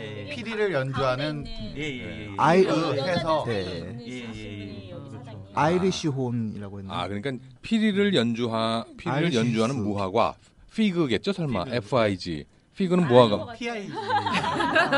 예, 0.00 0.28
예. 0.30 0.34
피리를 0.34 0.72
연주하는 0.72 1.44
예, 1.46 1.82
예, 1.82 2.28
예. 2.28 2.34
아이- 2.38 2.64
그 2.64 2.94
해서 2.94 3.44
네. 3.46 3.52
예, 4.00 4.06
예, 4.06 4.86
예. 4.86 4.90
여기 4.90 5.10
그렇죠. 5.10 5.18
사장님. 5.18 5.42
아이리시 5.52 6.08
혼이라고 6.08 6.78
했나? 6.78 6.94
아 6.98 7.08
그러니까 7.08 7.32
피리를 7.60 8.14
연주하 8.14 8.86
피리를 8.96 9.12
아이리시 9.12 9.36
연주하는. 9.36 9.82
무화과 9.82 10.34
피그겠죠 10.74 11.32
설마 11.34 11.64
피그. 11.64 11.76
F 11.76 11.98
I 11.98 12.16
G 12.16 12.46
피그는 12.80 13.08
무화과 13.08 13.52
PIG. 13.52 13.92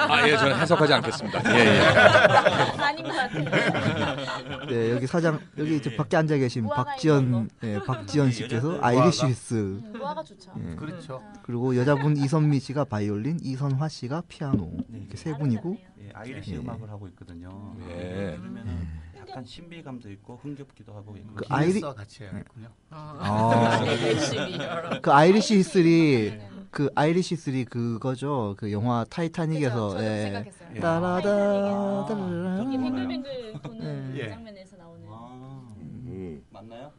아예 0.08 0.36
저는 0.36 0.56
해석하지 0.56 0.92
않겠습니다 0.94 1.42
예 1.58 1.66
예 1.66 1.80
아닌 2.78 3.04
것 3.04 3.12
같아요. 3.12 4.66
네, 4.70 4.90
여기 4.92 5.06
사장 5.08 5.40
여기 5.58 5.76
이제 5.78 5.96
밖에 5.96 6.16
앉아 6.16 6.36
계신 6.36 6.62
무화과 6.64 6.84
박지연 6.84 7.50
예, 7.64 7.80
박지연 7.84 8.30
씨께서 8.30 8.74
여자들 8.74 8.84
아이리시 8.84 9.22
무화과. 9.22 9.30
히스 9.30 9.54
음, 9.54 9.92
무화과 9.98 10.22
좋죠. 10.22 10.52
예. 10.58 10.76
그렇죠. 10.76 11.22
그리고 11.42 11.76
여자분 11.76 12.16
이선미 12.16 12.60
씨가 12.60 12.84
바이올린, 12.84 13.38
이선화 13.42 13.88
씨가 13.88 14.22
피아노 14.28 14.70
네. 14.88 14.98
이렇게 15.00 15.16
세 15.16 15.36
분이고 15.36 15.76
예, 16.02 16.10
아이리시 16.14 16.52
예. 16.52 16.56
음악을 16.58 16.88
하고 16.88 17.08
있거든요. 17.08 17.74
예. 17.90 18.36
그러면은 18.38 18.88
약간 19.28 19.44
신비감도 19.44 20.10
있고 20.12 20.38
흥겹기도 20.42 20.92
하고. 20.94 21.14
그 21.34 21.44
아이리- 21.48 21.80
같이 21.80 22.22
해야겠군요. 22.24 22.68
아, 22.90 23.80
열심히. 23.86 24.58
그 25.00 25.12
Irish 25.12 25.56
whistle이 25.58 26.40
그 26.70 26.88
Irish 26.94 27.34
whistle이 27.34 27.64
그거죠. 27.66 28.54
그 28.58 28.72
영화 28.72 29.04
타이타닉에서 29.08 29.96
예. 30.02 30.22
생각했어요. 30.22 30.68
예. 30.76 30.80
따라다 30.80 31.28
아, 31.30 32.06
따라라. 32.08 32.64
이게 32.66 32.78
뱅글뱅글 32.78 33.54
도는 33.62 34.14
예. 34.16 34.22
그 34.24 34.30
장면에서 34.30 34.76
나오는. 34.76 35.06
아, 35.10 35.60
음. 35.78 36.42
맞나요? 36.50 36.90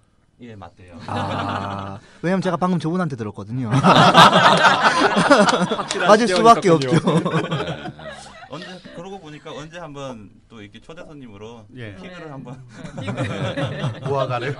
예, 0.42 0.56
맞대요. 0.56 0.98
아, 1.08 2.00
왜냐면 2.22 2.42
제가 2.42 2.58
방금 2.58 2.77
저분한테 2.80 3.15
들었거든요. 3.15 3.70
맞을 6.08 6.27
수밖에 6.27 6.70
없죠. 6.70 6.89
보니까 9.34 9.52
언제 9.52 9.80
한번 9.80 10.30
또 10.48 10.62
이렇게 10.62 10.80
초대 10.80 11.04
손님으로 11.04 11.66
예. 11.75 11.96
fig를 11.96 12.32
한번 12.32 12.63
무화과를. 14.04 14.52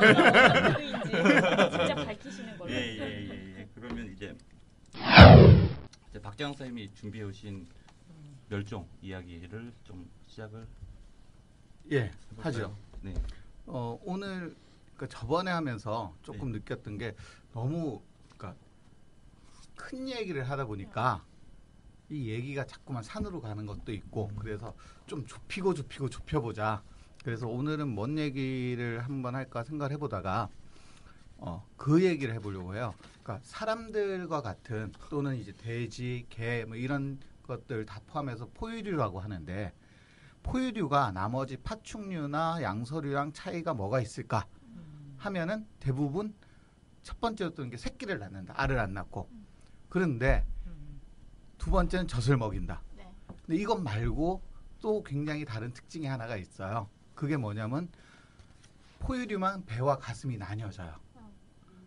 직접 1.72 1.96
밝히시는 2.06 2.58
걸로. 2.58 2.72
예예예 2.72 3.30
예, 3.30 3.60
예. 3.60 3.70
그러면 3.75 4.12
이제 4.12 4.36
이제 6.10 6.20
박재영 6.20 6.53
선생님이 6.53 6.92
준비해 6.96 7.24
오신 7.25 7.68
멸종 8.50 8.88
이야기를 9.01 9.72
좀 9.84 10.10
시작을 10.27 10.65
예, 11.92 12.00
해볼까요? 12.32 12.44
하죠. 12.44 12.77
네. 13.01 13.13
어, 13.68 14.00
오늘 14.03 14.56
그 14.98 15.08
저번에 15.08 15.51
하면서 15.51 16.15
조금 16.24 16.51
느꼈던 16.51 16.98
게 16.98 17.15
너무 17.53 18.01
그러니까 18.38 18.60
큰 19.75 20.08
얘기를 20.10 20.50
하다 20.50 20.65
보니까 20.65 21.24
이 22.13 22.29
얘기가 22.29 22.65
자꾸만 22.65 23.01
산으로 23.01 23.41
가는 23.41 23.65
것도 23.65 23.91
있고 23.91 24.29
그래서 24.39 24.75
좀 25.08 25.25
좁히고 25.25 25.74
좁히고 25.74 26.10
좁혀보자. 26.10 26.84
그래서 27.24 27.48
오늘은 27.48 27.88
뭔 27.89 28.17
얘기를 28.20 29.00
한번 29.00 29.34
할까 29.36 29.63
생각을 29.63 29.91
해보다가 29.93 30.50
어, 31.38 31.67
그 31.75 32.03
얘기를 32.03 32.34
해보려고 32.36 32.75
해요. 32.75 32.93
그러니까 33.24 33.39
사람들과 33.43 34.41
같은 34.41 34.91
또는 35.10 35.36
이제 35.38 35.51
돼지, 35.53 36.25
개 36.29 36.65
뭐 36.65 36.75
이런 36.75 37.20
것들 37.43 37.86
다 37.86 38.00
포함해서 38.08 38.48
포유류라고 38.53 39.20
하는데 39.20 39.74
포유류가 40.43 41.12
나머지 41.12 41.58
파충류나 41.58 42.62
양서류랑 42.62 43.34
차이가 43.34 43.74
뭐가 43.74 44.00
있을까 44.01 44.46
하면은 45.17 45.65
대부분 45.79 46.34
첫 47.01 47.20
번째로 47.20 47.53
뜨는 47.53 47.70
게 47.70 47.77
새끼를 47.77 48.20
낳는다. 48.20 48.53
알을 48.58 48.77
안 48.79 48.93
낳고. 48.93 49.29
그런데 49.89 50.46
두 51.63 51.72
번째는 51.72 52.10
젖을 52.10 52.36
먹인다. 52.36 52.82
네. 52.98 53.10
근데 53.46 53.55
이것 53.55 53.82
말고 53.82 54.41
또 54.82 55.01
굉장히 55.01 55.46
다른 55.46 55.72
특징이 55.72 56.05
하나가 56.05 56.36
있어요. 56.36 56.89
그게 57.15 57.38
뭐냐면 57.38 57.88
포유류만 59.00 59.65
배와 59.65 59.98
가슴이 59.98 60.38
나뉘어져요. 60.38 60.93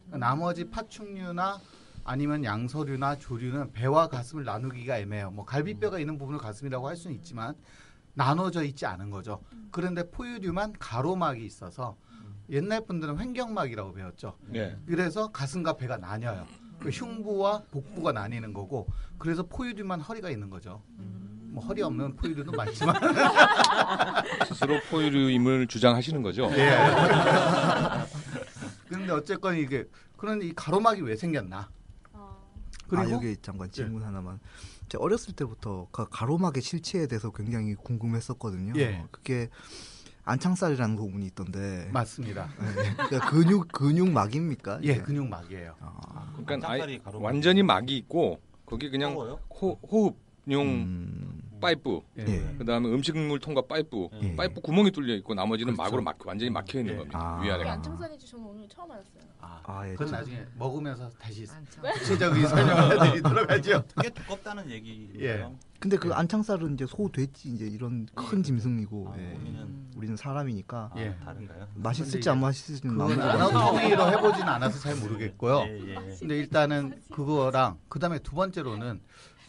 그러니까 0.06 0.26
나머지 0.26 0.70
파충류나 0.70 1.60
아니면 2.04 2.42
양서류나 2.42 3.18
조류는 3.18 3.72
배와 3.72 4.08
가슴을 4.08 4.44
나누기가 4.44 4.96
애매해요. 4.96 5.30
뭐 5.30 5.44
갈비뼈가 5.44 5.98
있는 5.98 6.16
부분을 6.16 6.40
가슴이라고 6.40 6.88
할 6.88 6.96
수는 6.96 7.14
있지만 7.16 7.54
나눠져 8.14 8.64
있지 8.64 8.86
않은 8.86 9.10
거죠. 9.10 9.42
그런데 9.70 10.08
포유류만 10.10 10.72
가로막이 10.78 11.44
있어서 11.44 11.98
옛날 12.48 12.86
분들은 12.86 13.18
횡격막이라고 13.18 13.92
배웠죠. 13.92 14.38
예. 14.54 14.78
그래서 14.86 15.30
가슴과 15.32 15.74
배가 15.74 15.98
나뉘어요. 15.98 16.46
그 16.80 16.90
흉부와 16.90 17.62
복부가 17.70 18.12
나뉘는 18.12 18.52
거고 18.52 18.86
그래서 19.18 19.42
포유류만 19.42 20.00
허리가 20.00 20.30
있는 20.30 20.50
거죠. 20.50 20.82
뭐 21.56 21.64
허리 21.64 21.82
없는 21.82 22.16
포유류도 22.16 22.52
많지만 22.52 22.94
스스로 24.46 24.78
포유류임을 24.90 25.66
주장하시는 25.68 26.20
거죠. 26.22 26.50
예. 26.52 26.76
그런데 28.88 29.12
어쨌건 29.12 29.56
이게 29.56 29.84
그런 30.16 30.42
이 30.42 30.52
가로막이 30.54 31.00
왜 31.00 31.16
생겼나? 31.16 31.70
어, 32.12 32.36
그리고 32.88 33.02
아 33.02 33.10
여기 33.10 33.36
잠깐 33.40 33.70
질문 33.70 34.02
하나만. 34.02 34.38
제가 34.88 35.02
어렸을 35.02 35.34
때부터 35.34 35.88
그 35.90 36.06
가로막의 36.08 36.62
실체에 36.62 37.06
대해서 37.06 37.30
굉장히 37.30 37.74
궁금했었거든요. 37.74 38.74
예. 38.76 39.04
그게 39.10 39.48
안창살이라는 40.26 40.96
부분이 40.96 41.24
있던데. 41.26 41.88
맞습니다. 41.92 42.48
예. 42.60 42.92
그러니까 42.94 43.30
근육 43.30 43.68
근육막입니까? 43.68 44.80
예? 44.82 44.96
근육막이에요. 44.98 45.74
그러니까 46.44 46.70
아예 46.70 46.98
가로막이. 46.98 47.24
완전히 47.24 47.62
막이 47.62 47.96
있고 47.96 48.40
거기 48.66 48.90
그냥? 48.90 49.14
호, 49.14 49.38
호흡용 49.88 50.66
음, 50.66 51.15
파이프, 51.60 52.00
예. 52.18 52.24
그다음에 52.58 52.88
음식물 52.88 53.38
통과 53.40 53.62
파이프, 53.62 54.08
예. 54.22 54.36
파이프 54.36 54.60
구멍이 54.60 54.90
뚫려 54.90 55.14
있고 55.16 55.34
나머지는 55.34 55.74
그렇죠. 55.74 55.82
막으로 55.82 56.02
막 56.02 56.16
완전히 56.26 56.50
막혀 56.50 56.80
있는 56.80 56.94
예. 56.94 56.98
겁니다. 56.98 57.18
아. 57.18 57.40
위아래가. 57.42 57.72
안창살이지 57.72 58.26
저는 58.26 58.44
오늘 58.46 58.68
처음 58.68 58.90
알았어요. 58.90 59.22
아, 59.40 59.60
아, 59.64 59.86
예. 59.88 59.92
그건 59.92 60.08
저- 60.08 60.16
나중에 60.16 60.44
먹으면서 60.58 61.08
다시. 61.18 61.46
구체적인 61.98 62.46
설명을 62.46 63.06
해드리도록 63.06 63.50
하죠. 63.50 63.84
되게 63.96 64.10
두껍다는 64.10 64.70
얘기예요. 64.70 65.54
근데 65.78 65.98
그 65.98 66.12
안창살은 66.12 66.74
이제 66.74 66.86
소, 66.86 67.08
돼지 67.12 67.50
이제 67.50 67.66
이런 67.66 68.06
큰 68.14 68.42
짐승이고 68.42 69.08
아, 69.12 69.18
예. 69.18 69.36
우리는 69.40 69.86
우리는 69.96 70.16
사람이니까 70.16 70.90
아, 70.94 70.98
예. 71.00 71.14
다른가요? 71.24 71.68
맛있을지 71.74 72.28
안 72.30 72.40
맛있을지는. 72.40 72.98
anatomy로 73.00 74.08
해보진 74.12 74.42
않아서 74.44 74.78
잘 74.78 74.96
모르겠고요. 74.96 75.60
예, 75.68 75.80
예. 75.90 76.16
근데 76.18 76.38
일단은 76.38 77.00
그거랑 77.12 77.78
그 77.88 77.98
다음에 77.98 78.18
두 78.20 78.34
번째로는 78.34 79.00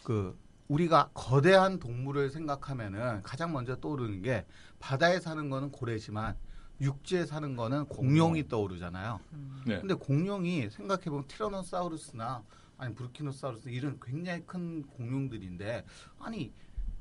그 0.04 0.38
우리가 0.68 1.10
거대한 1.14 1.78
동물을 1.78 2.30
생각하면은 2.30 3.22
가장 3.22 3.52
먼저 3.52 3.76
떠오르는 3.76 4.22
게 4.22 4.46
바다에 4.78 5.18
사는 5.18 5.48
거는 5.50 5.72
고래지만 5.72 6.36
육지에 6.80 7.26
사는 7.26 7.56
거는 7.56 7.86
공룡이 7.86 8.48
떠오르잖아요. 8.48 9.20
네. 9.66 9.80
근데 9.80 9.94
공룡이 9.94 10.70
생각해 10.70 11.04
보면 11.04 11.26
티라노사우루스나 11.26 12.44
아니 12.76 12.94
브루키노사우루스 12.94 13.70
이런 13.70 13.98
굉장히 14.00 14.42
큰 14.46 14.82
공룡들인데 14.82 15.84
아니 16.20 16.52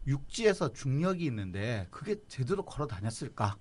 육지에서 0.08 0.74
중력이 0.74 1.26
있는데 1.26 1.88
그게 1.92 2.16
제대로 2.28 2.64
걸어 2.64 2.88
다녔을까 2.88 3.58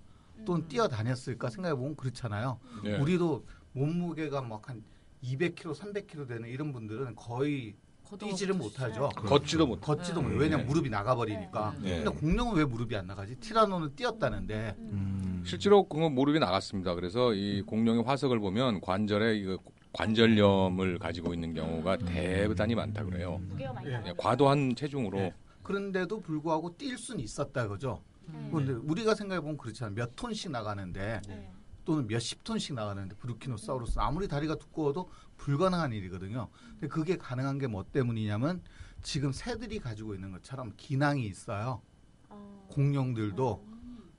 또는 0.46 0.68
뛰어 0.68 0.88
다녔을까 0.88 1.50
생각해 1.50 1.74
보면 1.74 1.96
그렇잖아요. 1.96 2.58
네. 2.84 2.98
우리도 2.98 3.46
몸무게가 3.72 4.40
막 4.42 4.68
한 4.68 4.82
200kg, 5.22 5.74
300kg 5.74 6.28
되는 6.28 6.48
이런 6.48 6.72
분들은 6.72 7.16
거의 7.16 7.76
뛰지를 8.18 8.54
못하죠. 8.54 9.08
걷지도 9.08 9.66
못. 9.66 9.80
걷지도 9.80 10.20
네. 10.20 10.22
못해요. 10.22 10.40
왜냐 10.40 10.56
면 10.58 10.66
무릎이 10.66 10.88
나가버리니까. 10.88 11.74
네. 11.80 12.02
근데 12.04 12.18
공룡은 12.20 12.56
왜 12.56 12.64
무릎이 12.64 12.94
안 12.96 13.06
나가지? 13.06 13.34
티라노는 13.36 13.96
뛰었다는데. 13.96 14.76
음. 14.78 15.42
실제로 15.44 15.84
그거 15.84 16.08
무릎이 16.08 16.38
나갔습니다. 16.38 16.94
그래서 16.94 17.34
이 17.34 17.62
공룡의 17.62 18.04
화석을 18.04 18.38
보면 18.40 18.80
관절에 18.80 19.36
이거 19.36 19.58
관절염을 19.92 20.98
가지고 20.98 21.32
있는 21.32 21.54
경우가 21.54 21.96
대단히 21.98 22.74
많다 22.74 23.04
그래요. 23.04 23.40
많이 23.74 23.90
예. 23.90 24.12
과도한 24.16 24.74
체중으로 24.76 25.18
네. 25.18 25.34
그런데도 25.62 26.20
불구하고 26.20 26.76
뛸 26.76 26.98
수는 26.98 27.20
있었다 27.24 27.66
그죠? 27.66 28.02
음. 28.28 28.50
그런데 28.52 28.72
우리가 28.72 29.14
생각해 29.14 29.40
보면 29.40 29.56
그렇잖아요. 29.56 29.94
몇 29.94 30.14
톤씩 30.14 30.50
나가는데 30.50 31.22
네. 31.26 31.50
또는 31.84 32.06
몇십 32.08 32.44
톤씩 32.44 32.74
나가는데 32.74 33.14
브루키노사우루스 33.16 33.98
아무리 34.00 34.28
다리가 34.28 34.56
두꺼워도 34.56 35.08
불가능한 35.50 35.92
일이거든요. 35.92 36.48
근데 36.72 36.88
그게 36.88 37.16
가능한 37.16 37.58
게 37.58 37.68
뭐 37.68 37.84
때문이냐면 37.84 38.62
지금 39.02 39.30
새들이 39.32 39.78
가지고 39.78 40.14
있는 40.14 40.32
것처럼 40.32 40.72
기낭이 40.76 41.24
있어요. 41.26 41.82
어. 42.28 42.66
공룡들도. 42.70 43.64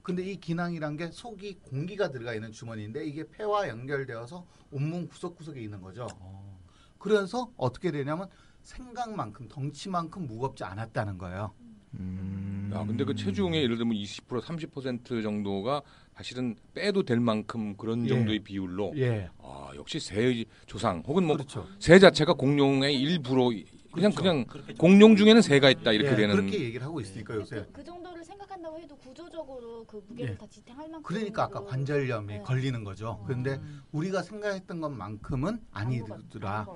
근데 0.03 0.24
이 0.24 0.39
기낭이란 0.39 0.96
게 0.96 1.12
속이 1.12 1.60
공기가 1.63 2.10
들어가 2.12 2.34
있는 2.34 2.53
주머니인데 2.53 3.05
이게 3.05 3.27
폐와 3.29 3.67
연결되어서 3.67 4.46
온몸 4.72 5.10
구석구석에 5.10 5.60
있는 5.60 5.81
거죠. 5.81 6.07
어, 6.22 6.62
그래서 6.98 7.51
어떻게 7.57 7.91
되냐면 7.91 8.29
생각만큼 8.63 9.50
덩치만큼 9.50 10.27
무겁지 10.27 10.63
않았다는 10.63 11.17
거예요. 11.17 11.53
음. 11.96 12.47
야, 12.77 12.86
근데 12.86 13.03
그 13.03 13.15
체중의 13.15 13.63
예를 13.63 13.77
들면 13.77 13.96
20% 13.98 14.41
30% 14.41 15.24
정도가 15.24 15.81
사실은 16.15 16.55
빼도 16.74 17.03
될 17.03 17.19
만큼 17.19 17.75
그런 17.75 18.05
예. 18.05 18.10
정도의 18.10 18.39
비율로 18.39 18.93
예. 18.98 19.29
아, 19.39 19.72
역시 19.75 20.00
새의 20.00 20.46
조상 20.65 21.03
혹은 21.07 21.25
뭐 21.25 21.36
그렇죠. 21.36 21.67
새 21.79 21.98
자체가 22.00 22.34
공룡의 22.34 23.00
일부로 23.00 23.51
그냥 23.91 24.12
그렇죠. 24.12 24.46
그냥 24.46 24.46
공룡 24.77 25.15
중에는 25.15 25.41
새가 25.41 25.69
있다 25.72 25.91
이렇게 25.91 26.12
예, 26.12 26.15
되는 26.15 26.36
그렇게 26.36 26.60
얘기를 26.65 26.86
하고 26.86 27.01
있으니까 27.01 27.34
근데 27.34 27.41
요새. 27.41 27.55
그, 27.67 27.72
그 27.72 27.84
정도를 27.84 28.24
생각한다고 28.24 28.79
해도 28.79 28.96
구조적으로 28.98 29.86
그 29.86 30.03
무게를 30.07 30.34
예. 30.34 30.38
다 30.38 30.46
지탱할 30.48 30.89
만큼 30.89 31.03
그러니까 31.03 31.43
아까 31.43 31.63
관절염이 31.63 32.27
네. 32.27 32.41
걸리는 32.41 32.84
거죠. 32.84 33.24
그런데 33.25 33.60
우리가 33.91 34.22
생각했던 34.22 34.81
것만큼은 34.81 35.62
아니더라. 35.72 36.67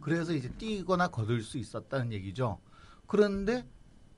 그래서 0.00 0.32
이제 0.32 0.48
뛰거나 0.56 1.08
거들 1.08 1.42
수 1.42 1.58
있었다는 1.58 2.12
얘기죠. 2.12 2.58
그런데 3.06 3.66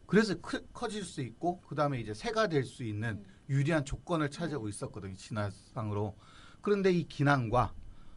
그래서 0.07 0.35
크, 0.41 0.67
커질 0.73 1.05
수 1.05 1.21
있고 1.23 1.61
그 1.63 1.75
다음에 1.75 2.01
이제 2.01 2.13
새가 2.15 2.49
될 2.49 2.65
수 2.65 2.85
있는 2.85 3.25
유리한 3.49 3.85
조건을 3.85 4.31
차지하고 4.31 4.69
있었거든요. 4.69 5.15
진화상으로. 5.15 6.17
그런데 6.61 6.91
이 6.93 7.07
기낭과 7.07 7.75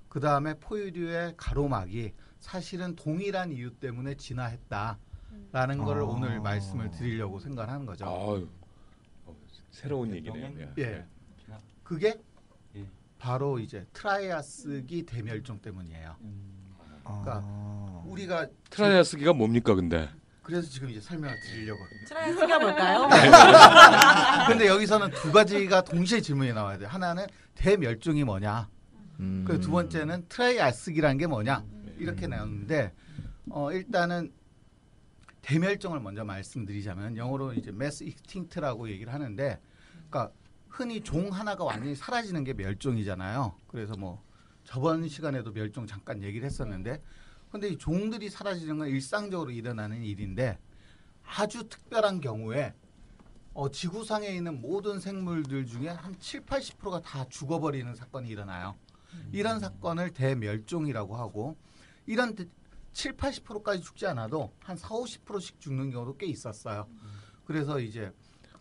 그 0.08 0.20
다음에 0.20 0.54
포유류의 0.56 1.34
가로막이 1.38 2.14
사실은 2.40 2.96
동일한 2.96 3.52
이유 3.52 3.72
때문에 3.74 4.16
진화했다라는 4.16 5.84
걸 5.84 6.00
아. 6.00 6.04
오늘 6.06 6.40
말씀을 6.40 6.92
드리려고 6.92 7.40
생각하는 7.40 7.86
거죠. 7.86 8.06
아유, 8.06 8.48
어, 9.26 9.36
새로운 9.72 10.14
얘기네요. 10.16 10.54
예. 10.78 10.82
예. 10.82 11.06
그게 11.84 12.20
예. 12.76 12.86
바로 13.18 13.60
이제 13.60 13.86
트라이아스기 13.94 15.04
대멸종 15.06 15.60
때문이에요. 15.62 16.16
음, 16.22 16.76
그러니까 17.04 17.42
아. 17.44 18.04
우리가 18.06 18.48
트라이아스기가 18.70 19.34
뭡니까 19.34 19.74
근데? 19.76 20.10
그래서 20.48 20.70
지금 20.70 20.90
이제 20.90 21.02
설명을 21.02 21.38
드리려고. 21.42 21.84
트라이 22.08 22.32
숙여볼까요? 22.32 23.10
근데 24.48 24.68
여기서는 24.68 25.12
두 25.12 25.30
가지가 25.34 25.84
동시에 25.84 26.22
질문이 26.22 26.54
나와야 26.54 26.78
돼요. 26.78 26.88
하나는 26.88 27.28
대멸종이 27.54 28.24
뭐냐. 28.24 28.70
음. 29.20 29.44
그리고 29.46 29.62
두 29.62 29.72
번째는 29.72 30.28
트라이아스기라는 30.30 31.18
게 31.18 31.28
뭐냐. 31.28 31.66
이렇게 31.98 32.28
나오는데 32.28 32.94
어, 33.50 33.74
일단은 33.74 34.32
대멸종을 35.42 36.00
먼저 36.00 36.24
말씀드리자면 36.24 37.18
영어로 37.18 37.52
이제 37.52 37.72
mass 37.72 38.06
extinct라고 38.06 38.90
얘기를 38.90 39.12
하는데 39.12 39.60
그러니까 40.10 40.32
흔히 40.70 41.02
종 41.02 41.30
하나가 41.30 41.66
완전히 41.66 41.94
사라지는 41.94 42.46
게 42.46 42.54
멸종이잖아요. 42.54 43.54
그래서 43.68 43.98
뭐 43.98 44.24
저번 44.64 45.10
시간에도 45.10 45.52
멸종 45.52 45.88
잠깐 45.88 46.24
얘기를 46.24 46.46
했었는데 46.46 47.02
근데 47.58 47.70
이 47.70 47.78
종들이 47.80 48.30
사라지는 48.30 48.78
건 48.78 48.88
일상적으로 48.88 49.50
일어나는 49.50 50.04
일인데 50.04 50.60
아주 51.26 51.68
특별한 51.68 52.22
경우에 52.22 52.76
어, 53.56 53.72
지구상에 53.72 54.28
있는 54.28 54.62
모든 54.62 55.00
생물들 55.00 55.66
중에 55.66 55.88
한 55.90 56.16
7, 56.20 56.42
80%가 56.42 57.02
다 57.02 57.26
죽어버리는 57.28 57.96
사건이 57.96 58.30
일어나요. 58.30 58.76
이런 59.32 59.60
사건을 59.60 60.12
대멸종이라고 60.12 61.16
하고 61.16 61.58
이런 62.06 62.36
7, 62.94 63.14
80%까지 63.14 63.82
죽지 63.82 64.06
않아도 64.06 64.54
한 64.60 64.78
4, 64.78 64.90
50%씩 64.90 65.60
죽는 65.60 65.90
경우도 65.90 66.18
꽤 66.18 66.28
있었어요. 66.28 66.88
그래서 67.46 67.80
이제 67.80 68.14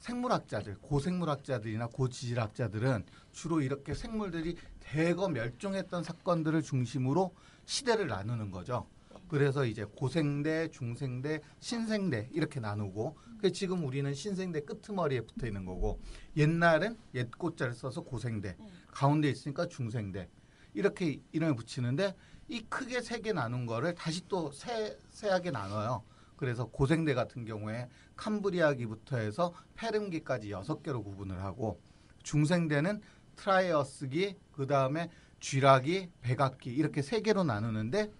생물학자들, 0.06 0.76
고생물학자들이나 0.82 1.88
고지질학자들은 1.88 3.04
주로 3.32 3.60
이렇게 3.60 3.92
생물들이 3.92 4.56
대거 4.78 5.28
멸종했던 5.30 6.04
사건들을 6.04 6.62
중심으로 6.62 7.34
시대를 7.64 8.06
나누는 8.06 8.52
거죠. 8.52 8.86
그래서 9.28 9.64
이제 9.64 9.84
고생대, 9.84 10.68
중생대, 10.70 11.40
신생대 11.58 12.28
이렇게 12.32 12.60
나누고 12.60 13.16
그 13.40 13.50
지금 13.50 13.84
우리는 13.84 14.14
신생대 14.14 14.60
끄트머리에 14.60 15.22
붙어 15.22 15.48
있는 15.48 15.64
거고 15.64 16.00
옛날엔 16.36 16.96
옛 17.14 17.28
꽃자를 17.36 17.74
써서 17.74 18.02
고생대, 18.02 18.56
가운데 18.92 19.28
있으니까 19.28 19.66
중생대 19.66 20.28
이렇게 20.74 21.20
이름을 21.32 21.56
붙이는데 21.56 22.14
이 22.48 22.60
크게 22.68 23.00
세 23.00 23.20
개 23.20 23.32
나눈 23.32 23.66
거를 23.66 23.96
다시 23.96 24.22
또 24.28 24.52
세, 24.52 24.96
세하게 25.10 25.50
나눠요. 25.50 26.04
그래서 26.36 26.66
고생대 26.66 27.14
같은 27.14 27.44
경우에 27.44 27.88
캄브리아기부터 28.16 29.18
해서 29.18 29.54
페름기까지 29.74 30.50
여섯 30.50 30.82
개로 30.82 31.02
구분을 31.02 31.42
하고 31.42 31.80
중생대는 32.22 33.00
트라이어스기, 33.36 34.36
그 34.52 34.66
다음에 34.66 35.10
쥐라기, 35.40 36.10
백악기 36.22 36.70
이렇게 36.70 37.02
세 37.02 37.20
개로 37.20 37.44
나누는데 37.44 38.10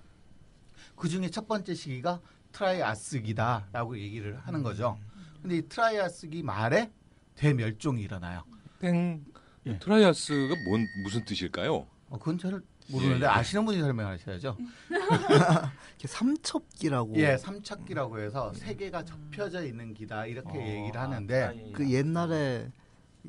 그 0.95 1.09
중에 1.09 1.31
첫 1.31 1.49
번째 1.49 1.75
시기가 1.75 2.21
트라이아스기다라고 2.53 3.99
얘기를 3.99 4.39
하는 4.39 4.63
거죠. 4.63 4.99
근데 5.41 5.59
이 5.59 5.63
트라이아스기 5.63 6.43
말에 6.43 6.91
대멸종이 7.35 8.03
일어나요. 8.03 8.45
땡. 8.81 9.25
예. 9.67 9.79
트라이아스가 9.79 10.55
뭔 10.69 10.87
무슨 11.03 11.25
뜻일까요? 11.25 11.87
어, 12.09 12.19
그건 12.19 12.39
잘 12.39 12.61
모르는데 12.89 13.21
예, 13.27 13.29
예. 13.29 13.33
아시는 13.33 13.65
분이 13.65 13.81
설명하셔야죠. 13.81 14.57
이렇게 14.89 16.09
삼첩기라고 16.09 17.17
예, 17.17 17.37
삼첩기라고 17.37 18.19
해서 18.21 18.53
세 18.55 18.75
개가 18.75 19.05
접혀져 19.05 19.65
있는 19.65 19.95
기다 19.95 20.27
이렇게 20.27 20.51
어, 20.59 20.67
얘기를 20.67 20.97
아, 20.99 21.03
하는데 21.03 21.35
트라이- 21.53 21.73
그 21.73 21.91
옛날에 21.91 22.71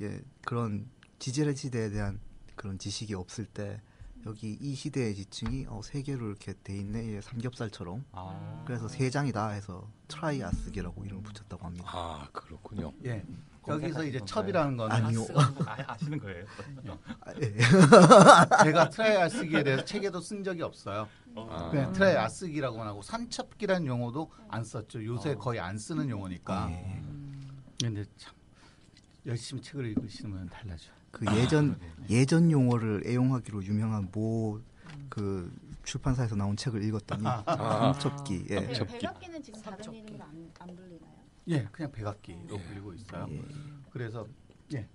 예, 0.01 0.21
그런 0.45 0.87
지질의 1.19 1.55
시대에 1.55 1.89
대한 1.89 2.19
그런 2.55 2.77
지식이 2.77 3.13
없을 3.13 3.45
때 3.45 3.81
여기 4.25 4.57
이 4.59 4.75
시대의 4.75 5.15
지층이 5.15 5.65
어, 5.69 5.81
세 5.83 6.01
개로 6.01 6.27
이렇게 6.27 6.53
돼 6.63 6.75
있네 6.75 7.15
예, 7.15 7.21
삼겹살처럼 7.21 8.03
아, 8.11 8.63
그래서 8.65 8.87
세 8.87 9.09
장이다 9.09 9.49
해서 9.49 9.89
트라이아스기라고 10.07 11.05
이름을 11.05 11.23
붙였다고 11.23 11.65
합니다. 11.65 11.85
아 11.93 12.27
그렇군요. 12.31 12.91
예. 13.05 13.23
여기서 13.67 14.03
이제 14.05 14.19
첩이라는 14.25 14.77
거는 14.77 14.95
아니요. 14.95 15.25
아, 15.65 15.75
아시는 15.93 16.19
거예요? 16.19 16.45
아, 17.21 17.31
예. 17.41 17.53
제가 18.63 18.89
트라이아스기에 18.89 19.63
대해서 19.63 19.85
책에도 19.85 20.19
쓴 20.21 20.43
적이 20.43 20.63
없어요. 20.63 21.07
아. 21.35 21.69
그냥 21.69 21.93
트라이아스기라고만 21.93 22.87
하고 22.87 23.01
삼첩기라는 23.01 23.85
용어도 23.87 24.31
안 24.47 24.63
썼죠. 24.63 25.03
요새 25.05 25.31
어. 25.33 25.37
거의 25.37 25.59
안 25.59 25.77
쓰는 25.77 26.09
용어니까. 26.09 26.67
예. 26.71 27.01
근데 27.81 28.03
참 28.17 28.33
열심히 29.25 29.61
책을 29.61 29.85
읽으시면 29.87 30.49
달라져. 30.49 30.89
그 31.11 31.25
예전 31.35 31.79
예전 32.09 32.49
용어를 32.51 33.03
애용하기로 33.05 33.63
유명한 33.65 34.09
모 34.11 34.59
그 35.09 35.51
출판사에서 35.83 36.35
나온 36.35 36.55
책을 36.57 36.83
읽었더니 36.83 37.23
아. 37.25 37.93
삼첩기 37.93 38.47
예. 38.49 38.67
배- 38.67 38.73
접기. 38.73 38.93
백악기는 38.99 39.41
지금 39.41 39.61
다른. 39.61 39.93
이름으로 39.93 40.23
안? 40.23 40.36
예, 41.49 41.63
그냥 41.71 41.91
백악기로 41.91 42.57
불리고 42.57 42.93
있어요. 42.93 43.27
예. 43.31 43.41
그래서 43.91 44.27
예. 44.73 44.87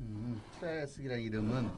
음, 0.00 0.40
트라이아스기라는 0.58 1.22
이름은 1.22 1.70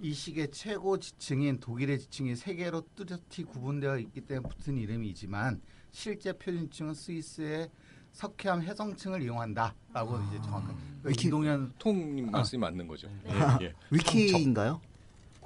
이 0.00 0.12
시기의 0.12 0.50
최고 0.50 0.98
지층인 0.98 1.58
독일의 1.60 1.98
지층이 1.98 2.36
세 2.36 2.54
개로 2.54 2.82
뚜렷이 2.94 3.44
구분되어 3.44 3.98
있기 3.98 4.20
때문에 4.22 4.48
붙은 4.48 4.76
이름이지만 4.78 5.60
실제 5.90 6.32
표준층은 6.32 6.94
스위스의 6.94 7.70
석회암 8.12 8.62
해성층을 8.62 9.22
이용한다라고 9.22 10.18
이제 10.28 10.36
정확한 10.42 10.74
그러니까 10.74 11.08
위키- 11.08 11.28
이동현 11.28 11.74
통님 11.78 12.30
말씀이 12.30 12.60
맞는 12.60 12.86
거죠. 12.86 13.08
네. 13.24 13.30
예. 13.62 13.74
위키인가요? 13.90 14.80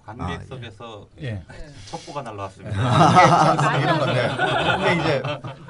관객 0.04 0.24
아, 0.24 0.38
예. 1.20 1.26
예. 1.26 1.44
첩보가 1.86 2.22
날라왔습니다. 2.22 3.78
이런 3.80 3.98
건데 3.98 4.28
근데 4.36 5.00
이제 5.00 5.22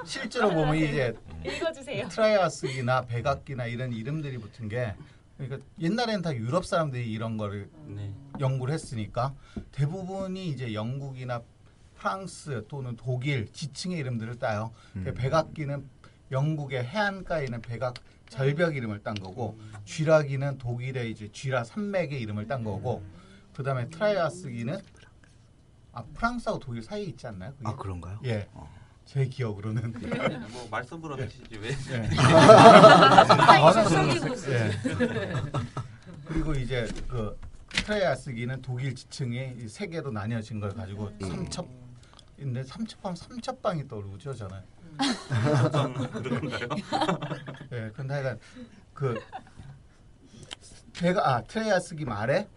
실제로 0.05 0.51
보면 0.51 0.77
이제 0.77 1.15
읽어주세요. 1.45 2.09
트라이아스기나 2.09 3.03
백악기나 3.07 3.67
이런 3.67 3.93
이름들이 3.93 4.39
붙은 4.39 4.69
게 4.69 4.95
그러니까 5.37 5.67
옛날에는 5.81 6.23
다 6.23 6.35
유럽 6.35 6.67
사람들이 6.67 7.11
이런 7.11 7.37
거를 7.37 7.71
네. 7.87 8.13
연구를 8.39 8.75
했으니까 8.75 9.35
대부분이 9.73 10.49
이제 10.49 10.75
영국이나 10.75 11.43
프랑스 11.97 12.65
또는 12.69 12.97
독일 12.97 13.51
지층의 13.53 13.99
이름들을 13.99 14.39
따요. 14.39 14.73
음. 14.97 15.05
그 15.05 15.15
백악기는 15.15 15.87
영국의 16.31 16.85
해안가에 16.85 17.45
있는 17.45 17.61
백악 17.61 17.95
절벽 18.29 18.77
이름을 18.77 19.03
딴 19.03 19.15
거고 19.15 19.59
쥐라기는 19.85 20.59
독일의 20.59 21.11
이제 21.11 21.29
쥐라 21.33 21.65
산맥의 21.65 22.21
이름을 22.21 22.47
딴 22.47 22.63
거고 22.63 23.03
그 23.61 23.65
다음에 23.65 23.87
트라이아스기는 23.91 24.81
아 25.93 26.03
프랑스하고 26.15 26.59
독일 26.61 26.83
사이에 26.83 27.05
있지 27.05 27.27
않나요? 27.27 27.53
그게? 27.59 27.69
아 27.69 27.77
그런가요? 27.77 28.19
예. 28.25 28.49
제 29.05 29.27
기억으로는 29.27 29.93
뭐 30.51 30.67
말씀으로 30.71 31.23
하시지 31.23 31.59
왜? 31.59 31.69
예. 31.69 32.09
속이고 33.85 34.35
예. 34.51 34.71
그리고 36.25 36.55
이제 36.55 36.89
그 37.07 37.39
트라이아스기는 37.69 38.63
독일 38.63 38.95
지층이 38.95 39.57
이세 39.59 39.89
개로 39.89 40.11
나뉘어진 40.11 40.59
걸 40.59 40.73
가지고 40.73 41.13
예. 41.21 41.27
삼첩인데 41.27 42.63
삼첩하면 42.63 43.15
삼첩방이 43.15 43.89
떠오르죠 43.89 44.33
저는. 44.33 44.59
그런가요? 46.23 46.69
예, 47.73 47.91
근데 47.95 48.15
하여간 48.15 48.39
그 48.95 49.21
배가 50.95 51.35
아 51.35 51.43
트레이아스기 51.43 52.07
말에 52.07 52.49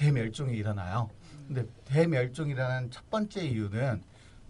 대멸종이 0.00 0.56
일어나요. 0.56 1.10
근데 1.46 1.66
대멸종이라는 1.84 2.90
첫 2.90 3.10
번째 3.10 3.42
이유는 3.44 4.02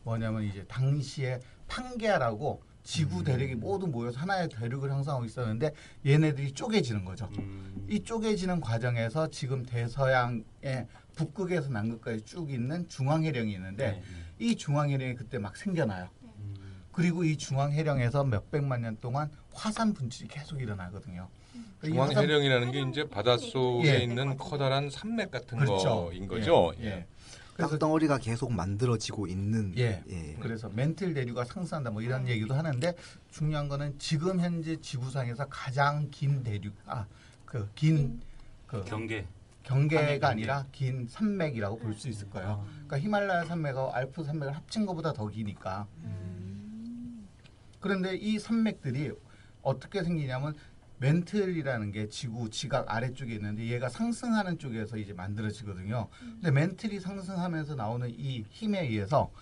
뭐냐면 0.04 0.44
이제 0.44 0.64
당시에 0.64 1.40
판게아라고 1.66 2.62
지구 2.84 3.24
대륙이 3.24 3.56
모두 3.56 3.88
모여서 3.88 4.20
하나의 4.20 4.48
대륙을 4.48 4.90
형성하고 4.90 5.24
있었는데 5.24 5.72
얘네들이 6.06 6.52
쪼개지는 6.52 7.04
거죠. 7.04 7.28
음, 7.38 7.84
이 7.88 8.00
쪼개지는 8.00 8.60
과정에서 8.60 9.28
지금 9.30 9.64
대서양의 9.64 10.86
북극에서 11.16 11.68
남극까지 11.68 12.24
쭉 12.24 12.50
있는 12.50 12.88
중앙해령이 12.88 13.52
있는데 13.52 13.90
네. 13.90 14.02
이 14.38 14.54
중앙해령이 14.54 15.16
그때 15.16 15.38
막 15.38 15.56
생겨나요. 15.56 16.08
음, 16.22 16.54
그리고 16.92 17.24
이 17.24 17.36
중앙해령에서 17.36 18.24
몇백만 18.24 18.82
년 18.82 18.96
동안 19.00 19.30
화산 19.52 19.92
분출이 19.94 20.28
계속 20.28 20.60
일어나거든요. 20.60 21.28
이 21.84 21.90
화산- 21.92 22.10
중앙 22.10 22.24
해령이라는 22.24 22.72
게 22.72 22.82
이제 22.82 23.08
바닷속에 23.08 23.88
예. 23.88 23.98
있는 24.02 24.36
커다란 24.36 24.90
산맥 24.90 25.30
같은 25.30 25.58
그렇죠. 25.58 26.06
거인 26.06 26.26
거죠. 26.28 26.72
예. 26.80 26.84
예. 26.86 27.06
그래서 27.54 27.70
땅덩어리가 27.72 28.18
계속 28.18 28.52
만들어지고 28.52 29.26
있는 29.26 29.74
예. 29.76 30.02
예. 30.08 30.36
그래서 30.40 30.70
멘틀 30.70 31.12
대류가 31.14 31.44
상승한다 31.44 31.90
뭐 31.90 32.00
이런 32.02 32.26
얘기도 32.28 32.54
하는데 32.54 32.94
중요한 33.30 33.68
거는 33.68 33.98
지금 33.98 34.40
현재 34.40 34.76
지구상에서 34.80 35.46
가장 35.48 36.08
긴 36.10 36.42
대륙 36.42 36.72
아그긴 36.86 38.20
그 38.66 38.84
경계. 38.84 39.26
경계가. 39.62 40.28
아니라 40.28 40.64
긴 40.72 41.06
산맥이라고 41.08 41.78
볼 41.78 41.94
수 41.94 42.08
있을 42.08 42.30
거예요. 42.30 42.64
그러니까 42.86 42.98
히말라야 42.98 43.44
산맥하고 43.44 43.92
알프 43.92 44.24
산맥을 44.24 44.54
합친 44.56 44.86
것보다 44.86 45.12
더 45.12 45.26
기니까. 45.28 45.86
그런데 47.80 48.14
이 48.16 48.38
산맥들이 48.38 49.12
어떻게 49.62 50.02
생기냐면 50.02 50.54
멘틀이라는 51.00 51.92
게 51.92 52.08
지구 52.08 52.50
지각 52.50 52.92
아래쪽에 52.94 53.34
있는데 53.34 53.66
얘가 53.66 53.88
상승하는 53.88 54.58
쪽에서 54.58 54.98
이제 54.98 55.12
만들어지거든요. 55.14 56.08
근데 56.18 56.50
멘틀이 56.50 57.00
상승하면서 57.00 57.74
나오는 57.74 58.08
이 58.10 58.44
힘에 58.50 58.82
의해서 58.82 59.32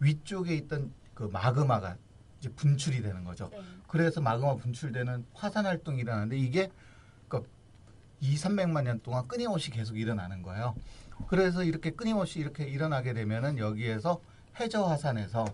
위쪽에 0.00 0.54
있던 0.56 0.92
그 1.14 1.24
마그마가 1.24 1.96
이제 2.38 2.48
분출이 2.48 3.02
되는 3.02 3.24
거죠. 3.24 3.50
네. 3.52 3.60
그래서 3.86 4.20
마그마 4.20 4.56
분출되는 4.56 5.26
화산 5.34 5.66
활동이 5.66 6.00
일어나는데 6.00 6.36
이게 6.38 6.70
그 7.28 7.46
2, 8.20 8.34
300만 8.34 8.84
년 8.84 9.00
동안 9.00 9.28
끊임없이 9.28 9.70
계속 9.70 9.98
일어나는 9.98 10.42
거예요. 10.42 10.74
그래서 11.28 11.62
이렇게 11.62 11.90
끊임없이 11.90 12.40
이렇게 12.40 12.64
일어나게 12.64 13.12
되면은 13.12 13.58
여기에서 13.58 14.20
해저 14.58 14.82
화산에서 14.84 15.44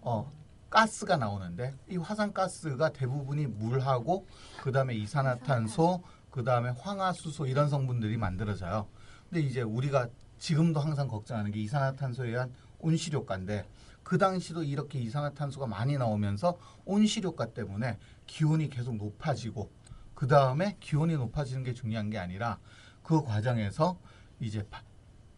어 0.00 0.30
가스가 0.76 1.18
나오는데 1.18 1.74
이 1.90 1.98
화산 1.98 2.32
가스가 2.32 2.92
대부분이 2.92 3.46
물하고 3.46 4.26
그다음에 4.62 4.94
이산화탄소, 4.94 6.02
그다음에 6.30 6.70
황화수소 6.70 7.46
이런 7.46 7.68
성분들이 7.68 8.16
만들어져요. 8.16 8.88
근데 9.28 9.42
이제 9.42 9.60
우리가 9.60 10.08
지금도 10.38 10.80
항상 10.80 11.08
걱정하는 11.08 11.52
게 11.52 11.60
이산화탄소에 11.60 12.30
의한 12.30 12.52
온실효과인데 12.78 13.68
그 14.02 14.16
당시도 14.18 14.64
이렇게 14.64 14.98
이산화탄소가 14.98 15.66
많이 15.66 15.96
나오면서 15.98 16.58
온실효과 16.86 17.52
때문에 17.52 17.98
기온이 18.26 18.68
계속 18.70 18.96
높아지고 18.96 19.70
그 20.14 20.26
다음에 20.26 20.76
기온이 20.80 21.14
높아지는 21.14 21.62
게 21.64 21.74
중요한 21.74 22.08
게 22.08 22.18
아니라 22.18 22.58
그 23.02 23.22
과정에서 23.22 23.98
이제 24.40 24.66
바- 24.70 24.82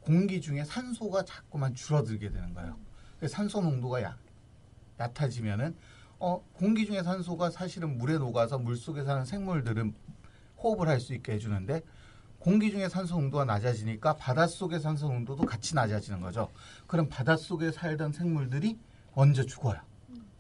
공기 0.01 0.40
중에 0.40 0.64
산소가 0.64 1.25
자꾸만 1.25 1.75
줄어들게 1.75 2.31
되는 2.31 2.55
거예요. 2.55 2.77
산소 3.27 3.61
농도가 3.61 4.03
약, 4.03 4.18
얕아지면은 5.00 5.74
어, 6.18 6.42
공기 6.52 6.87
중에 6.87 7.02
산소가 7.02 7.50
사실은 7.50 7.98
물에 7.98 8.18
녹아서 8.18 8.59
물 8.59 8.76
속에 8.76 9.04
사는 9.04 9.24
생물들은 9.24 9.94
호흡을 10.62 10.88
할 10.88 11.00
수 11.00 11.14
있게 11.14 11.33
해주는데 11.33 11.83
공기 12.38 12.70
중에 12.70 12.88
산소 12.88 13.16
농도가 13.16 13.44
낮아지니까 13.44 14.16
바닷속의 14.16 14.80
산소 14.80 15.09
농도도 15.09 15.44
같이 15.46 15.74
낮아지는 15.74 16.20
거죠. 16.20 16.50
그럼 16.87 17.09
바닷속에 17.09 17.72
살던 17.72 18.12
생물들이 18.12 18.78
먼저 19.14 19.42
죽어요. 19.44 19.80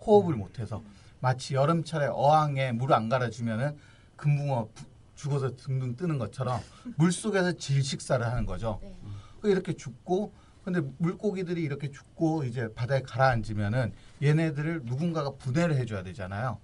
호흡을 0.06 0.34
못해서 0.36 0.82
마치 1.20 1.54
여름철에 1.54 2.08
어항에 2.10 2.72
물 2.72 2.92
안 2.92 3.08
갈아주면은 3.08 3.76
금붕어 4.16 4.68
부- 4.74 4.84
죽어서 5.14 5.56
둥둥 5.56 5.96
뜨는 5.96 6.18
것처럼 6.18 6.60
물 6.96 7.10
속에서 7.10 7.52
질식사를 7.52 8.24
하는 8.26 8.44
거죠. 8.46 8.80
네. 8.82 8.94
그 9.40 9.50
이렇게 9.50 9.72
죽고 9.74 10.32
근데 10.64 10.80
물고기들이 10.98 11.62
이렇게 11.62 11.90
죽고 11.90 12.44
이제 12.44 12.72
바다에 12.74 13.00
가라앉으면은 13.02 13.92
얘네들을 14.24 14.82
누군가가 14.84 15.32
분해를 15.36 15.76
해줘야 15.76 16.02
되잖아요. 16.02 16.58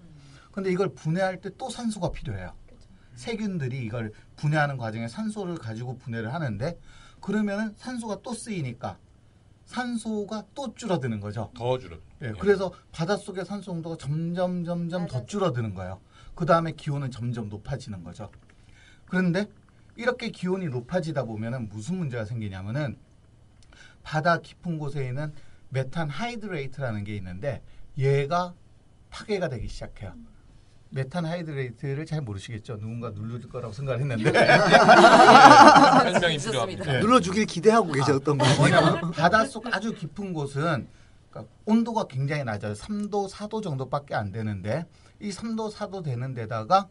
근데 0.52 0.72
이걸 0.72 0.94
분해할 0.94 1.40
때 1.40 1.50
또 1.58 1.68
산소가 1.70 2.10
필요해요. 2.10 2.54
세균들이 3.14 3.78
이걸 3.84 4.12
분해하는 4.36 4.78
과정에 4.78 5.06
산소를 5.06 5.56
가지고 5.56 5.98
분해를 5.98 6.32
하는데 6.32 6.78
그러면은 7.20 7.74
산소가 7.76 8.20
또 8.22 8.32
쓰이니까 8.32 8.98
산소가 9.66 10.44
또 10.54 10.74
줄어드는 10.74 11.20
거죠. 11.20 11.50
더 11.54 11.78
줄어. 11.78 11.98
예, 12.22 12.32
그래서 12.32 12.72
바닷속의 12.92 13.44
산소 13.44 13.72
농도가 13.72 13.96
점점 13.96 14.64
점점 14.64 15.06
더. 15.06 15.24
줄어드는 15.26 15.74
거예요. 15.74 16.00
그 16.34 16.46
다음에 16.46 16.72
기온은 16.72 17.10
점점 17.10 17.48
높아지는 17.48 18.02
거죠. 18.02 18.30
그런데 19.06 19.46
이렇게 19.96 20.30
기온이 20.30 20.66
높아지다 20.68 21.24
보면은 21.24 21.68
무슨 21.68 21.98
문제가 21.98 22.24
생기냐면은 22.24 22.96
바다 24.02 24.40
깊은 24.40 24.78
곳에 24.78 25.06
있는 25.06 25.32
메탄 25.70 26.08
hydrate라는 26.08 27.04
게 27.04 27.16
있는데 27.16 27.62
얘가 27.96 28.54
파괴가 29.10 29.48
되기 29.48 29.68
시작해요. 29.68 30.14
메탄 30.90 31.24
hydrate를 31.24 32.04
잘 32.04 32.20
모르시겠죠? 32.20 32.78
누군가 32.78 33.10
누를 33.10 33.40
거라고 33.48 33.72
생각을 33.72 34.00
했는데 34.00 34.32
설명이 36.12 36.38
필요합니다. 36.38 36.96
예. 36.96 36.98
눌러주길 37.00 37.46
기대하고 37.46 37.92
계셨던 37.92 38.38
거예요. 38.38 38.56
뭐냐면 38.56 39.10
바닷속 39.12 39.72
아주 39.72 39.94
깊은 39.94 40.32
곳은 40.32 40.88
그러니까 41.30 41.52
온도가 41.64 42.06
굉장히 42.08 42.42
낮아요. 42.42 42.72
3도, 42.72 43.30
4도 43.30 43.62
정도밖에 43.62 44.16
안 44.16 44.32
되는데 44.32 44.84
이 45.20 45.30
3도, 45.30 45.72
4도 45.72 46.02
되는 46.02 46.34
데다가 46.34 46.88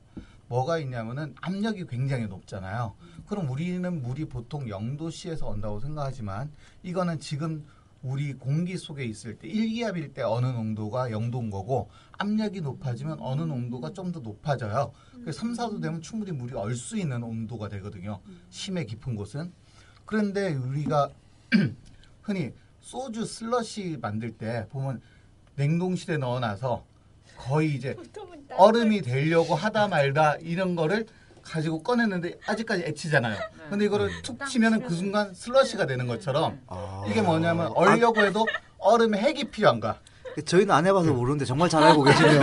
뭐가 0.48 0.80
있냐면은 0.80 1.36
압력이 1.42 1.86
굉장히 1.88 2.26
높잖아요. 2.28 2.96
그럼 3.28 3.50
우리는 3.50 4.02
물이 4.02 4.26
보통 4.26 4.66
0도씨에서 4.66 5.46
온다고 5.46 5.80
생각하지만 5.80 6.52
이거는 6.84 7.20
지금 7.20 7.66
우리 8.02 8.34
공기 8.34 8.78
속에 8.78 9.04
있을 9.04 9.38
때 9.38 9.48
일기압일 9.48 10.14
때 10.14 10.22
어느 10.22 10.46
농도가 10.46 11.10
0도인 11.10 11.52
거고 11.52 11.90
압력이 12.18 12.62
높아지면 12.62 13.18
어느 13.20 13.42
농도가 13.42 13.92
좀 13.94 14.12
더 14.12 14.20
높아져요. 14.22 14.92
그래서 15.22 15.40
3, 15.40 15.54
4도 15.54 15.82
되면 15.82 16.02
충분히 16.02 16.32
물이 16.32 16.54
얼 16.56 16.76
수 16.76 16.98
있는 16.98 17.22
온도가 17.24 17.68
되거든요. 17.70 18.22
심해 18.50 18.86
깊은 18.86 19.16
곳은. 19.16 19.52
그런데 20.06 20.54
우리가 20.56 21.10
흔히 22.24 22.52
소주 22.80 23.26
슬러시 23.26 23.98
만들 24.02 24.32
때 24.32 24.66
보면 24.70 25.02
냉동실에 25.56 26.18
넣어놔서 26.18 26.86
거의 27.38 27.76
이제 27.76 27.96
얼음이 28.58 29.02
되려고 29.02 29.54
하다 29.56 29.90
말다 29.90 30.36
이런 30.38 30.76
거를 30.76 31.06
가지고 31.50 31.82
꺼냈는데 31.82 32.36
아직까지 32.46 32.84
애치잖아요. 32.84 33.38
근데 33.70 33.86
이거를 33.86 34.10
툭 34.22 34.46
치면은 34.46 34.84
그 34.84 34.94
순간 34.94 35.34
슬러시가 35.34 35.88
되는 35.88 36.06
것처럼 36.08 36.60
아. 36.68 37.04
이게 37.10 37.22
뭐냐면 37.22 37.72
얼려고 37.76 38.22
해도 38.22 38.46
얼음에 38.78 39.18
핵이 39.18 39.46
필요한가? 39.46 39.98
저희는 40.46 40.74
안 40.74 40.86
해봐서 40.86 41.12
모르는데 41.12 41.44
정말 41.46 41.68
잘 41.68 41.84
알고 41.84 42.04
계시네요. 42.06 42.42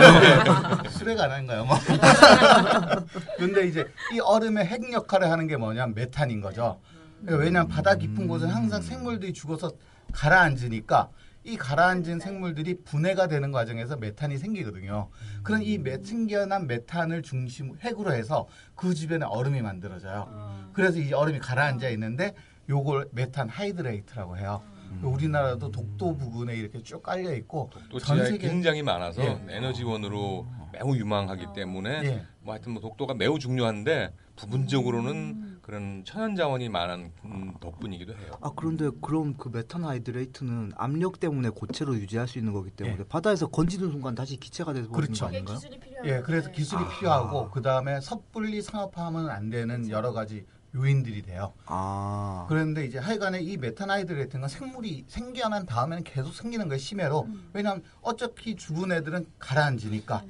수레가 0.89 1.23
안 1.23 1.31
한가요, 1.31 1.65
뭐? 1.65 1.77
근데 3.37 3.65
이제 3.67 3.87
이 4.13 4.19
얼음의 4.19 4.65
핵 4.65 4.91
역할을 4.91 5.31
하는 5.31 5.47
게 5.47 5.55
뭐냐면 5.55 5.95
메탄인 5.95 6.41
거죠. 6.41 6.79
그러니까 7.21 7.43
왜냐하면 7.45 7.67
바다 7.69 7.95
깊은 7.95 8.27
곳은 8.27 8.49
항상 8.49 8.81
생물들이 8.81 9.33
죽어서 9.33 9.71
가라앉으니까 10.11 11.09
이 11.47 11.55
가라앉은 11.55 12.19
생물들이 12.19 12.83
분해가 12.83 13.27
되는 13.27 13.53
과정에서 13.53 13.95
메탄이 13.95 14.37
생기거든요. 14.37 15.07
그런 15.43 15.63
이 15.63 15.77
메, 15.77 15.97
생겨난 15.97 16.67
메탄을 16.67 17.21
중심 17.23 17.77
핵으로 17.79 18.11
해서 18.13 18.47
그 18.75 18.93
주변에 18.93 19.25
얼음이 19.25 19.61
만들어져요. 19.61 20.71
그래서 20.73 20.99
이 20.99 21.13
얼음이 21.13 21.39
가라앉아 21.39 21.87
있는데 21.91 22.33
요걸 22.69 23.09
메탄 23.13 23.47
hydrate라고 23.47 24.37
해요. 24.37 24.61
우리나라도 25.01 25.71
독도 25.71 26.17
부근에 26.17 26.53
이렇게 26.53 26.83
쭉 26.83 27.01
깔려 27.01 27.33
있고 27.35 27.69
또 27.89 28.04
전 28.04 28.25
세계 28.25 28.49
굉장히 28.49 28.83
많아서 28.83 29.21
예. 29.23 29.39
에너지원으로 29.49 30.47
매우 30.73 30.95
유망하기 30.95 31.47
때문에 31.55 31.89
예. 32.03 32.25
뭐 32.41 32.53
하여튼 32.53 32.73
뭐 32.73 32.81
독도가 32.81 33.13
매우 33.13 33.39
중요한데 33.39 34.13
부분적으로는 34.35 35.56
그런 35.67 36.05
천연 36.05 36.33
자원이 36.37 36.69
많은 36.69 37.11
음, 37.25 37.53
덕분이기도 37.59 38.13
해요. 38.13 38.37
아 38.39 38.51
그런데 38.55 38.89
그럼 39.01 39.35
그 39.35 39.49
메탄 39.49 39.87
hydrate는 39.87 40.71
압력 40.77 41.19
때문에 41.19 41.49
고체로 41.49 41.93
유지할 41.95 42.25
수 42.25 42.39
있는 42.39 42.53
거기 42.53 42.71
때문에 42.71 42.99
예. 43.01 43.03
바다에서 43.03 43.47
건지는 43.47 43.91
순간 43.91 44.15
다시 44.15 44.37
기체가 44.37 44.71
돼서 44.71 44.87
버리는 44.87 45.07
그렇죠. 45.13 45.25
거 45.25 45.27
그게 45.27 45.37
아닌가요? 45.37 45.57
기술이 45.57 45.79
필요한 45.81 46.05
예, 46.07 46.21
그래서. 46.21 46.51
기술이 46.51 46.81
아하. 46.81 46.97
필요하고 46.97 47.49
그 47.51 47.61
다음에 47.61 47.99
섣불리 47.99 48.61
상업화하면 48.61 49.29
안 49.29 49.49
되는 49.49 49.89
여러 49.89 50.13
가지 50.13 50.45
요인들이 50.73 51.21
돼요. 51.23 51.51
아 51.65 52.45
그런데 52.47 52.85
이제 52.85 52.97
하여간에 52.97 53.41
이 53.41 53.57
메탄 53.57 53.89
hydrate가 53.89 54.47
생물이 54.47 55.03
생겨난 55.09 55.65
다음에는 55.65 56.05
계속 56.05 56.33
생기는 56.33 56.69
거예요 56.69 56.79
심해로. 56.79 57.27
왜냐하면 57.51 57.83
어차피 58.01 58.55
죽은 58.55 58.93
애들은 58.93 59.25
가라앉으니까. 59.37 60.23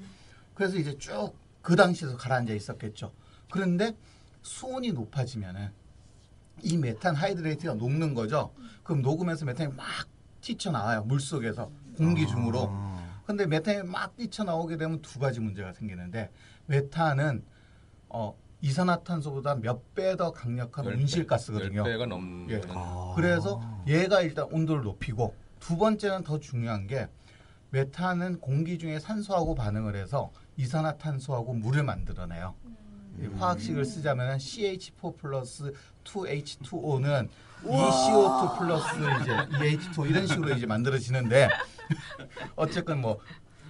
그래서 0.56 0.78
이제 0.78 0.98
쭉 0.98 1.36
그 1.68 1.76
당시에도 1.76 2.16
가라앉아 2.16 2.54
있었겠죠. 2.54 3.12
그런데 3.52 3.92
수온이 4.52 4.94
높아지면은 4.94 5.70
이 6.64 6.78
메탄 6.78 7.16
hydrate가 7.16 7.76
녹는 7.76 8.14
거죠. 8.14 8.54
그럼 8.84 9.02
녹으면서 9.02 9.46
메탄이 9.46 9.74
막 9.74 9.86
튀쳐나와요 10.42 11.04
물 11.04 11.20
속에서 11.20 11.70
공기 11.98 12.26
중으로. 12.26 12.68
아. 12.70 13.22
근데 13.26 13.46
메탄이 13.46 13.84
막 13.84 14.16
뛰쳐나오게 14.16 14.78
되면 14.78 15.02
두 15.02 15.20
가지 15.20 15.40
문제가 15.42 15.74
생기는데 15.74 16.32
메탄은 16.68 17.44
어, 18.10 18.34
이산화탄소보다 18.62 19.56
몇 19.56 19.94
배 19.94 20.16
더 20.16 20.32
강력한 20.32 20.86
열 20.86 20.96
배, 20.96 21.02
온실가스거든요. 21.02 21.84
10배가 21.84 22.08
넘는 22.08 22.50
예. 22.50 22.62
아. 22.70 23.14
그래서 23.16 23.62
얘가 23.86 24.22
일단 24.22 24.46
온도를 24.52 24.84
높이고 24.84 25.36
두 25.60 25.78
번째는 25.78 26.24
더 26.24 26.40
중요한 26.40 26.88
게 26.88 27.08
메탄은 27.72 28.40
공기 28.40 28.80
중에 28.80 29.00
산소하고 29.00 29.54
반응을 29.56 29.96
해서 29.98 30.32
이산화탄소하고 30.56 31.54
물을 31.54 31.84
만들어내요. 31.84 32.56
이 32.66 32.70
화학식을 33.38 33.86
쓰자면 33.86 34.38
CH4 34.38 35.18
플러스 35.18 35.74
2H2O는 36.04 37.30
ECO2 37.64 38.58
플러스 38.60 38.86
이제 39.22 39.78
EH2 39.78 40.10
이런 40.10 40.28
식으로 40.28 40.56
이제 40.56 40.66
만들어지는데 40.66 41.50
어쨌건 42.56 43.02
뭐 43.02 43.20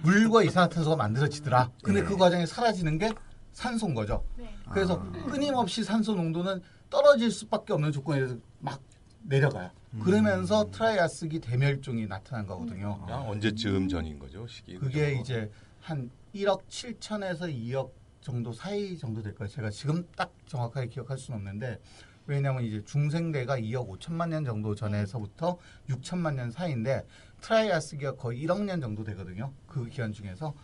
물과 0.02 0.42
이산화탄소가 0.44 0.96
만들어지더라. 0.96 1.70
근데 1.82 2.02
그 2.02 2.16
과정에 2.16 2.46
사라지는 2.46 2.98
게 2.98 3.10
산소인 3.52 3.94
거죠. 3.94 4.24
네. 4.36 4.54
그래서 4.70 5.02
끊임없이 5.28 5.82
산소 5.82 6.14
농도는 6.14 6.62
떨어질 6.90 7.30
수밖에 7.30 7.72
없는 7.72 7.90
조건에서 7.90 8.36
막 8.60 8.80
내려가요. 9.22 9.70
그러면서 10.02 10.70
트라이아스기 10.70 11.40
대멸종이 11.40 12.06
나타난 12.06 12.46
거거든요. 12.46 13.00
그냥 13.04 13.28
언제쯤 13.28 13.88
전인 13.88 14.18
거죠 14.18 14.46
시기. 14.46 14.76
그게 14.78 15.18
이제 15.20 15.50
한 15.80 16.10
1억 16.34 16.66
7천에서 16.68 17.42
2억 17.52 17.90
정도 18.28 18.52
사이 18.52 18.98
정도 18.98 19.22
될 19.22 19.34
거예요. 19.34 19.48
제가 19.48 19.70
지금 19.70 20.06
딱 20.14 20.30
정확하게 20.44 20.88
기억할 20.88 21.16
수는 21.16 21.38
없는데 21.38 21.80
왜냐하면 22.26 22.62
이제 22.62 22.84
중생대가 22.84 23.58
2억 23.58 23.88
5천만 23.88 24.28
년 24.28 24.44
정도 24.44 24.74
전에서부터 24.74 25.56
6천만 25.88 26.34
년 26.34 26.50
사이인데 26.50 27.06
트라이아스기가 27.40 28.16
거의 28.16 28.44
1억 28.44 28.64
년 28.64 28.82
정도 28.82 29.02
되거든요. 29.02 29.50
그 29.66 29.86
기간 29.86 30.12
중에서 30.12 30.54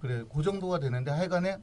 그래 0.00 0.22
그 0.32 0.42
정도가 0.42 0.78
되는데 0.78 1.10
하여간에 1.10 1.58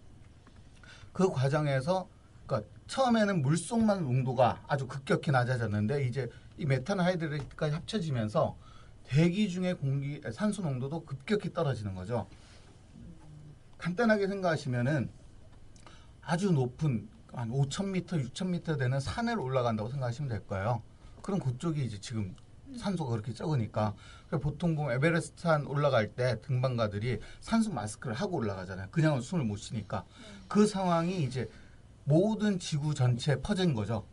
그 1.13 1.29
과정에서 1.29 2.09
그러니까 2.45 2.69
처음에는 2.87 3.41
물속만 3.41 4.03
농도가 4.03 4.61
아주 4.67 4.85
급격히 4.85 5.31
낮아졌는데 5.31 6.03
이제 6.07 6.29
이 6.57 6.65
메탄 6.65 6.99
hydrate까지 6.99 7.73
합쳐지면서 7.73 8.57
대기 9.05 9.47
중의 9.47 9.75
공기 9.75 10.21
산소 10.33 10.61
농도도 10.61 11.05
급격히 11.05 11.53
떨어지는 11.53 11.95
거죠. 11.95 12.27
간단하게 13.77 14.27
생각하시면은 14.27 15.09
아주 16.27 16.51
높은 16.51 17.07
한 17.31 17.49
5,000m, 17.49 18.31
6,000m 18.33 18.77
되는 18.77 18.99
산을 18.99 19.39
올라간다고 19.39 19.89
생각하시면 19.89 20.29
될 20.29 20.45
거예요. 20.45 20.83
그럼 21.21 21.39
그쪽이 21.39 21.85
이제 21.85 21.97
지금 21.99 22.35
산소가 22.77 23.11
그렇게 23.11 23.33
적으니까 23.33 23.95
보통 24.41 24.75
보면 24.75 24.95
에베레스트 24.95 25.41
산 25.41 25.65
올라갈 25.65 26.13
때 26.13 26.41
등반가들이 26.41 27.19
산소 27.39 27.71
마스크를 27.71 28.13
하고 28.13 28.35
올라가잖아요. 28.35 28.89
그냥은 28.91 29.21
숨을 29.21 29.45
못 29.45 29.55
쉬니까 29.55 30.03
그 30.49 30.67
상황이 30.67 31.23
이제 31.23 31.49
모든 32.03 32.59
지구 32.59 32.93
전체에 32.93 33.37
퍼진 33.37 33.73
거죠. 33.73 34.05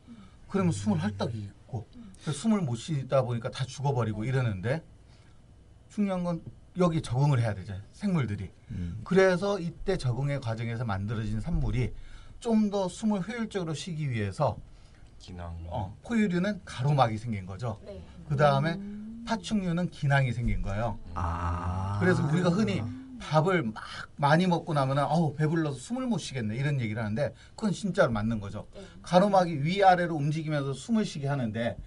그러면 0.49 0.71
숨을 0.71 1.03
헐떡 1.03 1.35
있고 1.35 1.89
숨을 2.21 2.61
못 2.61 2.77
쉬다 2.77 3.23
보니까 3.23 3.51
다 3.51 3.65
죽어버리고 3.65 4.25
이러는데 4.25 4.85
중요한 5.89 6.23
건 6.23 6.43
여기 6.79 7.01
적응을 7.01 7.41
해야 7.41 7.55
되죠 7.55 7.75
생물들이. 7.93 8.51
음. 8.71 9.01
그래서 9.05 9.59
이때 9.59 9.97
적응의 9.97 10.41
과정에서 10.41 10.85
만들어진 10.85 11.41
산물이 11.41 11.93
좀 12.45 12.71
더 12.71 12.89
숨을 12.89 13.27
효율적으로 13.27 13.73
쉬기 13.73 14.11
위해서 14.11 14.59
기낭. 15.19 15.57
어, 15.69 15.97
포유류는 16.03 16.61
가로막이 16.67 17.17
생긴 17.17 17.47
거죠. 17.47 17.81
네. 17.87 18.03
그 18.29 18.37
다음에 18.37 18.79
파충류는 19.27 19.89
기낭이 19.91 20.31
생긴 20.35 20.61
거예요. 20.61 20.99
아. 21.15 21.97
그래서 22.01 22.23
우리가 22.27 22.51
흔히 22.51 22.83
밥을 23.19 23.63
막 23.63 23.75
많이 24.17 24.47
먹고 24.47 24.75
나면 24.75 24.99
어우 24.99 25.35
배불러서 25.37 25.79
숨을 25.79 26.07
못 26.07 26.19
쉬겠네 26.19 26.57
이런 26.57 26.79
얘기를 26.83 27.01
하는데 27.03 27.33
그건 27.57 27.73
진짜로 27.73 28.13
맞는 28.13 28.41
거죠. 28.41 28.67
가로막이 29.01 29.63
위아래로 29.63 30.15
움직이면서 30.15 30.75
숨을 30.75 31.07
쉬게 31.07 31.27
하는데 31.29 31.79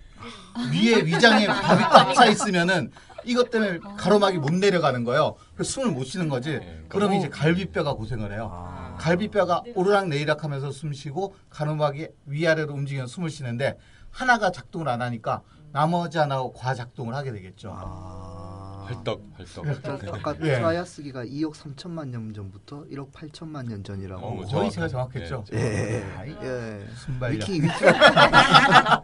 위에 0.74 1.06
위장에 1.06 1.46
밥이 1.46 1.84
꽉 1.84 2.13
차 2.15 2.26
있으면은 2.26 2.91
이것 3.27 3.51
때문에 3.51 3.79
가로막이 3.97 4.37
못 4.37 4.53
내려가는 4.53 5.03
거예요. 5.03 5.35
그래서 5.53 5.69
숨을 5.71 5.91
못 5.91 6.05
쉬는 6.05 6.29
거지. 6.29 6.59
네. 6.59 6.85
그러면 6.87 7.17
이제 7.17 7.29
갈비뼈가 7.29 7.93
고생을 7.93 8.31
해요. 8.31 8.49
아. 8.51 8.95
갈비뼈가 8.99 9.63
오르락 9.75 10.07
내리락 10.07 10.43
하면서 10.43 10.71
숨 10.71 10.93
쉬고 10.93 11.35
가로막이 11.49 12.07
위아래로 12.25 12.73
움직이면서 12.73 13.13
숨을 13.13 13.29
쉬는데 13.29 13.77
하나가 14.09 14.51
작동을 14.51 14.87
안 14.87 15.01
하니까 15.01 15.41
나머지 15.73 16.17
하나가 16.17 16.49
과작동을 16.55 17.13
하게 17.13 17.31
되겠죠. 17.33 17.71
아. 17.75 18.87
헐떡 18.87 19.21
헐떡. 19.37 20.13
아까 20.15 20.33
예. 20.43 20.55
트라이아스기가 20.55 21.25
2억 21.25 21.53
3천만 21.55 22.07
년 22.07 22.33
전부터 22.33 22.85
1억 22.85 23.11
8천만 23.11 23.67
년 23.67 23.83
전이라고. 23.83 24.25
어, 24.25 24.35
뭐 24.35 24.45
거의. 24.45 24.71
제가 24.71 24.87
정확했죠. 24.87 25.43
네, 25.51 25.59
예. 25.59 26.03
아이, 26.17 26.29
예. 26.41 26.85
순발력. 26.95 27.49
위키 27.49 27.61
위키가 27.63 29.03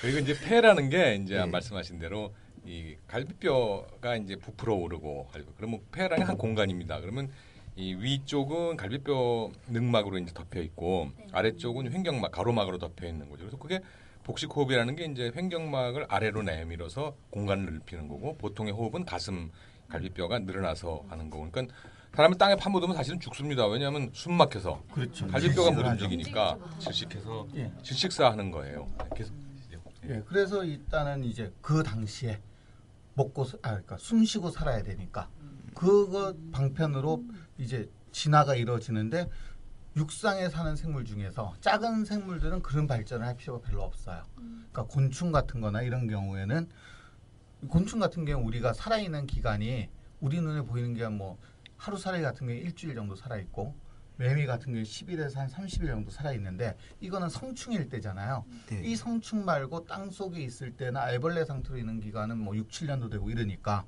그리고 0.00 0.18
이제 0.20 0.38
폐라는 0.38 0.90
게 0.90 1.16
이제 1.16 1.34
예. 1.38 1.44
말씀하신 1.44 1.98
대로 1.98 2.32
이 2.64 2.96
갈비뼈가 3.06 4.16
이제 4.16 4.36
부풀어 4.36 4.74
오르고 4.74 5.28
그러면 5.56 5.80
폐라는 5.92 6.26
한 6.26 6.36
공간입니다. 6.36 7.00
그러면 7.00 7.30
이 7.76 7.94
위쪽은 7.94 8.76
갈비뼈 8.76 9.50
늑막으로 9.68 10.18
이제 10.18 10.32
덮여 10.34 10.60
있고 10.62 11.10
아래쪽은 11.32 11.92
횡격막 11.92 12.32
가로막으로 12.32 12.78
덮여 12.78 13.06
있는 13.06 13.28
거죠. 13.28 13.44
그래서 13.44 13.56
그게 13.58 13.80
복식 14.24 14.54
호흡이라는 14.54 14.96
게 14.96 15.04
이제 15.04 15.32
횡격막을 15.34 16.06
아래로 16.08 16.42
내밀어서 16.42 17.16
공간을 17.30 17.66
넓히는 17.78 18.08
거고 18.08 18.36
보통의 18.36 18.72
호흡은 18.72 19.04
가슴 19.04 19.50
갈비뼈가 19.88 20.40
늘어나서 20.40 21.04
하는 21.08 21.30
거고 21.30 21.48
그러니까 21.50 21.74
사람이 22.14 22.36
땅에 22.36 22.56
파묻으면 22.56 22.96
사실은 22.96 23.20
죽습니다. 23.20 23.66
왜냐하면 23.66 24.10
숨 24.12 24.34
막혀서 24.34 24.82
그렇죠. 24.92 25.26
갈비뼈가 25.28 25.70
못. 25.70 25.86
움직이니까 25.86 26.58
질식해서 26.78 27.46
예. 27.56 27.72
질식사 27.82 28.30
하는 28.30 28.50
거예요. 28.50 28.88
계속 29.14 29.34
예, 30.08 30.22
그래서 30.26 30.64
일단은 30.64 31.24
이제 31.24 31.52
그 31.60 31.82
당시에 31.82 32.40
먹고 33.18 33.44
사- 33.44 33.58
아 33.62 33.70
그러니까 33.70 33.98
숨 33.98 34.24
쉬고 34.24 34.50
살아야 34.50 34.82
되니까 34.82 35.28
그거 35.74 36.34
방편으로 36.52 37.24
이제 37.58 37.90
진화가 38.12 38.54
이루어지는데 38.54 39.28
육상에 39.96 40.48
사는 40.48 40.76
생물 40.76 41.04
중에서 41.04 41.54
작은 41.60 42.04
생물들은 42.04 42.62
그런 42.62 42.86
발전을 42.86 43.26
할 43.26 43.36
필요가 43.36 43.60
별로 43.68 43.82
없어요. 43.82 44.22
그러니까 44.36 44.84
곤충 44.84 45.32
같은 45.32 45.60
거나 45.60 45.82
이런 45.82 46.06
경우에는 46.06 46.68
곤충 47.68 47.98
같은 47.98 48.24
경우 48.24 48.46
우리가 48.46 48.72
살아있는 48.72 49.26
기간이 49.26 49.88
우리 50.20 50.40
눈에 50.40 50.62
보이는 50.62 50.94
게 50.94 51.08
뭐 51.08 51.38
하루살이 51.76 52.22
같은 52.22 52.46
경우에 52.46 52.58
일주일 52.60 52.94
정도 52.96 53.14
살아있고 53.16 53.74
매미 54.18 54.46
같은 54.46 54.66
경우에 54.72 54.82
10일에서 54.82 55.36
한 55.36 55.48
30일 55.48 55.86
정도 55.86 56.10
살아있는데 56.10 56.76
이거는 57.00 57.28
성충일 57.28 57.88
때잖아요. 57.88 58.44
네. 58.68 58.82
이 58.84 58.96
성충 58.96 59.44
말고 59.44 59.84
땅 59.84 60.10
속에 60.10 60.40
있을 60.42 60.72
때나 60.72 61.12
애벌레 61.12 61.44
상태로 61.44 61.78
있는 61.78 62.00
기간은 62.00 62.36
뭐 62.36 62.54
6, 62.56 62.68
7년도 62.68 63.10
되고 63.10 63.30
이러니까 63.30 63.86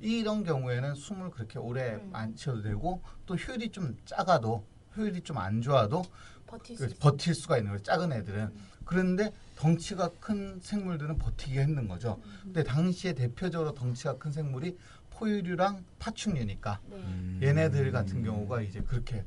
이런 0.00 0.44
경우에는 0.44 0.94
숨을 0.94 1.30
그렇게 1.30 1.58
오래 1.58 1.98
안 2.12 2.34
쉬어도 2.36 2.62
되고 2.62 3.02
또 3.26 3.34
효율이 3.36 3.70
좀 3.70 3.96
작아도 4.04 4.64
효율이 4.96 5.22
좀 5.22 5.38
안 5.38 5.62
좋아도 5.62 6.02
버틸 6.46 6.76
그 6.76 6.88
수. 6.88 6.94
버틸 6.98 7.34
수가 7.34 7.56
있는 7.58 7.70
거예요. 7.72 7.82
작은 7.82 8.12
애들은. 8.12 8.52
그런데 8.84 9.32
덩치가 9.56 10.10
큰 10.20 10.58
생물들은 10.60 11.16
버티기 11.18 11.58
힘든 11.60 11.86
거죠. 11.88 12.20
근데 12.42 12.62
당시에 12.64 13.12
대표적으로 13.14 13.72
덩치가 13.72 14.18
큰 14.18 14.32
생물이 14.32 14.76
포유류랑 15.10 15.84
파충류니까 15.98 16.80
네. 16.88 16.96
음. 16.96 17.40
얘네들 17.42 17.92
같은 17.92 18.22
경우가 18.24 18.62
이제 18.62 18.80
그렇게 18.80 19.24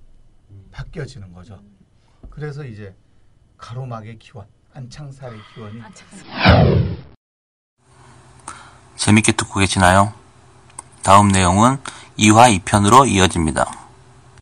바뀌어지는 0.73 1.31
거죠. 1.31 1.59
그래서 2.29 2.65
이제 2.65 2.95
가로막의 3.57 4.19
기원, 4.19 4.47
안창살의 4.73 5.39
기원이. 5.53 5.81
재밌게 8.95 9.33
듣고 9.33 9.59
계시나요? 9.59 10.13
다음 11.03 11.27
내용은 11.27 11.77
2화 12.17 12.59
2편으로 12.59 13.07
이어집니다. 13.07 13.82